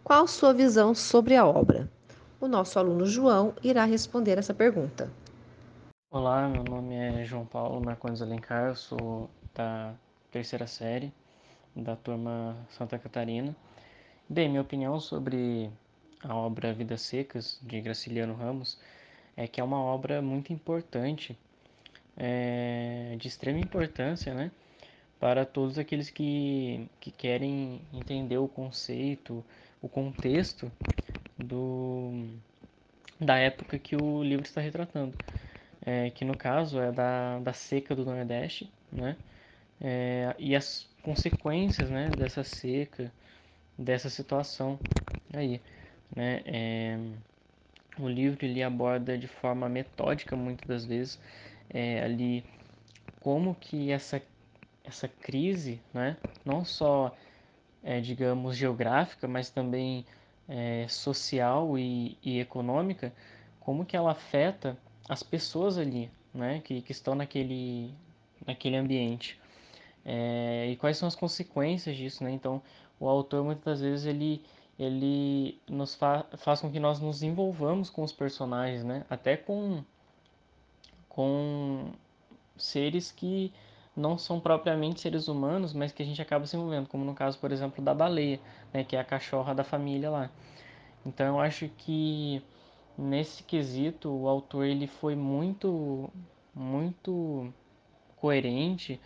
Qual 0.04 0.28
sua 0.28 0.52
visão 0.52 0.94
sobre 0.94 1.34
a 1.34 1.46
obra? 1.46 1.90
O 2.38 2.46
nosso 2.46 2.78
aluno 2.78 3.06
João 3.06 3.54
irá 3.62 3.86
responder 3.86 4.36
essa 4.36 4.52
pergunta. 4.52 5.10
Olá, 6.10 6.46
meu 6.50 6.62
nome 6.62 6.94
é 6.94 7.24
João 7.24 7.46
Paulo 7.46 7.82
Marcondes 7.82 8.20
Alencar, 8.20 8.76
sou 8.76 9.30
da 9.54 9.94
terceira 10.30 10.66
série 10.66 11.10
da 11.74 11.96
turma 11.96 12.58
Santa 12.68 12.98
Catarina. 12.98 13.56
Bem, 14.28 14.50
minha 14.50 14.60
opinião 14.60 15.00
sobre 15.00 15.70
a 16.22 16.36
obra 16.36 16.74
Vidas 16.74 17.00
Secas, 17.00 17.58
de 17.62 17.80
Graciliano 17.80 18.34
Ramos, 18.34 18.78
é 19.34 19.48
que 19.48 19.62
é 19.62 19.64
uma 19.64 19.80
obra 19.80 20.20
muito 20.20 20.52
importante, 20.52 21.38
é, 22.18 23.16
de 23.18 23.28
extrema 23.28 23.58
importância, 23.58 24.34
né? 24.34 24.50
Para 25.18 25.44
todos 25.44 25.78
aqueles 25.78 26.10
que, 26.10 26.88
que 27.00 27.10
querem 27.10 27.80
entender 27.92 28.38
o 28.38 28.48
conceito, 28.48 29.44
o 29.82 29.88
contexto 29.88 30.70
do, 31.36 32.26
da 33.20 33.36
época 33.36 33.78
que 33.78 33.96
o 33.96 34.22
livro 34.22 34.44
está 34.44 34.60
retratando, 34.60 35.16
é, 35.84 36.10
que 36.10 36.24
no 36.24 36.36
caso 36.36 36.80
é 36.80 36.92
da, 36.92 37.38
da 37.40 37.52
seca 37.52 37.94
do 37.94 38.04
Nordeste, 38.04 38.70
né? 38.92 39.16
É, 39.80 40.34
e 40.38 40.56
as 40.56 40.88
consequências 41.02 41.88
né, 41.88 42.08
dessa 42.08 42.42
seca, 42.42 43.12
dessa 43.76 44.10
situação 44.10 44.78
aí. 45.32 45.60
Né? 46.14 46.42
É, 46.44 46.98
o 47.98 48.08
livro 48.08 48.44
ele 48.44 48.62
aborda 48.62 49.16
de 49.16 49.28
forma 49.28 49.68
metódica 49.68 50.34
muitas 50.36 50.66
das 50.66 50.84
vezes 50.84 51.18
é, 51.70 52.02
ali 52.02 52.44
como 53.20 53.54
que 53.54 53.90
essa 53.90 54.22
essa 54.88 55.06
crise, 55.06 55.80
né, 55.92 56.16
não 56.44 56.64
só, 56.64 57.14
é, 57.82 58.00
digamos, 58.00 58.56
geográfica, 58.56 59.28
mas 59.28 59.50
também 59.50 60.04
é, 60.48 60.86
social 60.88 61.78
e, 61.78 62.16
e, 62.22 62.40
econômica, 62.40 63.12
como 63.60 63.84
que 63.84 63.96
ela 63.96 64.12
afeta 64.12 64.76
as 65.08 65.22
pessoas 65.22 65.76
ali, 65.76 66.10
né, 66.32 66.60
que, 66.64 66.80
que 66.80 66.92
estão 66.92 67.14
naquele, 67.14 67.94
naquele 68.46 68.76
ambiente. 68.76 69.38
É, 70.04 70.68
e 70.70 70.76
quais 70.76 70.96
são 70.96 71.06
as 71.06 71.14
consequências 71.14 71.94
disso, 71.94 72.24
né? 72.24 72.30
Então, 72.30 72.62
o 72.98 73.06
autor 73.06 73.44
muitas 73.44 73.80
vezes 73.80 74.06
ele 74.06 74.42
ele 74.78 75.60
nos 75.68 75.96
fa 75.96 76.24
faz 76.36 76.60
com 76.60 76.70
que 76.70 76.78
nós 76.78 77.00
nos 77.00 77.22
envolvamos 77.22 77.90
com 77.90 78.02
os 78.04 78.12
personagens, 78.12 78.84
né? 78.84 79.04
Até 79.10 79.36
com 79.36 79.84
com 81.08 81.90
seres 82.56 83.10
que 83.10 83.52
não 83.98 84.16
são 84.16 84.38
propriamente 84.38 85.00
seres 85.00 85.28
humanos, 85.28 85.72
mas 85.72 85.92
que 85.92 86.02
a 86.02 86.06
gente 86.06 86.22
acaba 86.22 86.46
se 86.46 86.56
envolvendo, 86.56 86.88
como 86.88 87.04
no 87.04 87.14
caso, 87.14 87.38
por 87.38 87.50
exemplo, 87.50 87.82
da 87.84 87.92
baleia, 87.92 88.40
né, 88.72 88.84
que 88.84 88.94
é 88.96 89.00
a 89.00 89.04
cachorra 89.04 89.54
da 89.54 89.64
família 89.64 90.08
lá. 90.08 90.30
Então 91.04 91.26
eu 91.26 91.40
acho 91.40 91.68
que 91.76 92.42
nesse 92.96 93.42
quesito 93.42 94.10
o 94.10 94.28
autor 94.28 94.66
ele 94.66 94.86
foi 94.86 95.14
muito 95.14 96.10
muito 96.54 97.52
coerente 98.16 99.00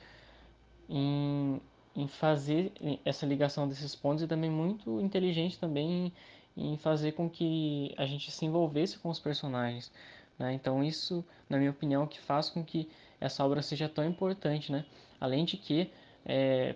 em, 0.88 1.60
em 1.94 2.08
fazer 2.08 2.72
essa 3.04 3.26
ligação 3.26 3.68
desses 3.68 3.94
pontos 3.94 4.22
e 4.22 4.26
também 4.26 4.50
muito 4.50 5.00
inteligente 5.00 5.58
também 5.58 6.12
em, 6.56 6.72
em 6.72 6.76
fazer 6.76 7.12
com 7.12 7.28
que 7.28 7.94
a 7.98 8.06
gente 8.06 8.30
se 8.30 8.44
envolvesse 8.46 8.98
com 8.98 9.10
os 9.10 9.20
personagens. 9.20 9.92
Né? 10.38 10.54
Então 10.54 10.82
isso, 10.82 11.24
na 11.48 11.58
minha 11.58 11.70
opinião, 11.70 12.06
que 12.06 12.20
faz 12.20 12.48
com 12.48 12.64
que 12.64 12.88
essa 13.22 13.44
obra 13.44 13.62
seja 13.62 13.88
tão 13.88 14.04
importante, 14.04 14.72
né? 14.72 14.84
Além 15.20 15.44
de 15.44 15.56
que, 15.56 15.90
é, 16.26 16.74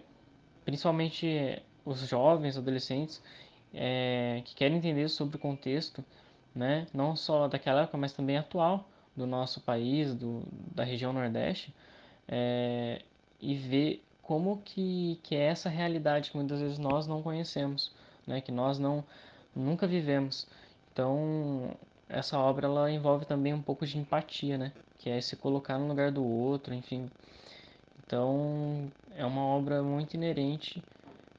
principalmente 0.65 1.63
os 1.85 2.01
jovens, 2.01 2.57
adolescentes, 2.57 3.23
é, 3.75 4.43
que 4.45 4.55
querem 4.55 4.79
entender 4.79 5.09
sobre 5.09 5.37
o 5.37 5.39
contexto, 5.39 6.05
né? 6.55 6.87
Não 6.95 7.17
só 7.17 7.49
daquela 7.49 7.83
época, 7.83 7.99
mas 7.99 8.13
também 8.13 8.37
atual 8.37 8.89
do 9.17 9.27
nosso 9.27 9.61
país, 9.61 10.15
do, 10.15 10.43
da 10.75 10.85
região 10.85 11.13
Nordeste, 11.13 11.75
é, 12.29 13.03
e 13.41 13.55
ver 13.55 14.03
como 14.23 14.59
que, 14.65 15.19
que 15.23 15.37
é 15.37 15.47
essa 15.47 15.69
realidade 15.69 16.31
que 16.31 16.37
muitas 16.37 16.61
vezes 16.61 16.79
nós 16.79 17.07
não 17.07 17.23
conhecemos, 17.23 17.93
né? 18.27 18.41
Que 18.41 18.53
nós 18.53 18.79
não 18.79 19.05
nunca 19.55 19.87
vivemos. 19.87 20.47
Então, 20.93 21.77
essa 22.09 22.39
obra 22.39 22.67
ela 22.67 22.91
envolve 22.91 23.25
também 23.25 23.53
um 23.53 23.63
pouco 23.63 23.87
de 23.87 23.99
empatia, 23.99 24.57
né? 24.57 24.73
Que 24.99 25.11
é 25.11 25.21
se 25.21 25.37
colocar 25.37 25.79
no 25.79 25.89
lugar 25.89 26.11
do 26.11 26.25
outro, 26.25 26.75
enfim. 26.75 27.11
Então, 28.05 28.91
é 29.17 29.25
uma 29.25 29.43
obra 29.43 29.83
muito 29.83 30.15
inerente 30.15 30.83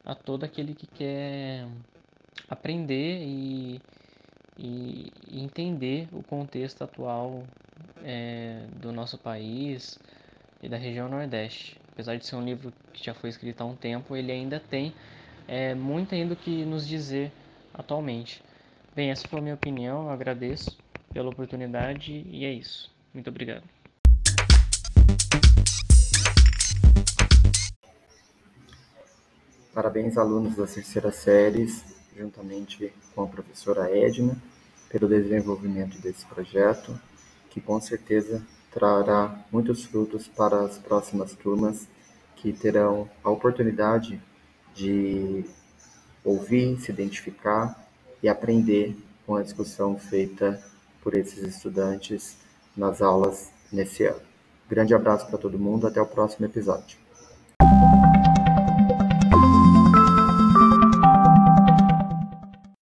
a 0.03 0.13
todo 0.13 0.43
aquele 0.43 0.73
que 0.73 0.87
quer 0.87 1.65
aprender 2.49 3.23
e, 3.23 3.81
e, 4.57 5.11
entender 5.31 6.07
o 6.11 6.21
contexto 6.21 6.83
atual 6.83 7.43
é, 8.03 8.65
do 8.75 8.91
nosso 8.91 9.17
país 9.17 9.97
e 10.61 10.67
da 10.67 10.77
região 10.77 11.07
Nordeste. 11.07 11.79
Apesar 11.91 12.17
de 12.17 12.25
ser 12.25 12.35
um 12.35 12.43
livro 12.43 12.73
que 12.93 13.03
já 13.03 13.13
foi 13.13 13.29
escrito 13.29 13.61
há 13.61 13.65
um 13.65 13.75
tempo, 13.75 14.15
ele 14.15 14.31
ainda 14.31 14.59
tem 14.59 14.93
é, 15.47 15.73
muito 15.73 16.13
ainda 16.13 16.33
o 16.33 16.37
que 16.37 16.65
nos 16.65 16.87
dizer 16.87 17.31
atualmente. 17.73 18.43
Bem, 18.97 19.11
essa 19.11 19.27
foi 19.27 19.37
a 19.37 19.41
minha 19.43 19.53
opinião, 19.53 20.05
eu 20.05 20.09
agradeço 20.09 20.75
pela 21.13 21.29
oportunidade 21.29 22.25
e 22.31 22.43
é 22.43 22.51
isso. 22.51 22.91
Muito 23.13 23.29
obrigado. 23.29 23.63
Parabéns, 29.71 30.17
alunos 30.17 30.55
das 30.55 30.73
terceiras 30.73 31.13
séries, 31.17 31.85
juntamente 32.17 32.91
com 33.13 33.21
a 33.21 33.27
professora 33.27 33.95
Edna, 33.95 34.35
pelo 34.89 35.07
desenvolvimento 35.07 36.01
desse 36.01 36.25
projeto, 36.25 36.99
que 37.51 37.61
com 37.61 37.79
certeza 37.79 38.43
trará 38.71 39.45
muitos 39.51 39.85
frutos 39.85 40.27
para 40.27 40.61
as 40.61 40.79
próximas 40.79 41.33
turmas 41.35 41.87
que 42.35 42.51
terão 42.51 43.07
a 43.23 43.29
oportunidade 43.29 44.19
de 44.73 45.45
ouvir, 46.23 46.79
se 46.79 46.91
identificar 46.91 47.86
e 48.21 48.29
aprender 48.29 48.95
com 49.25 49.35
a 49.35 49.43
discussão 49.43 49.97
feita 49.97 50.61
por 51.01 51.15
esses 51.15 51.43
estudantes 51.43 52.37
nas 52.75 53.01
aulas 53.01 53.49
nesse 53.71 54.05
ano. 54.05 54.21
Grande 54.69 54.93
abraço 54.93 55.27
para 55.27 55.37
todo 55.37 55.59
mundo, 55.59 55.87
até 55.87 56.01
o 56.01 56.05
próximo 56.05 56.45
episódio. 56.45 57.06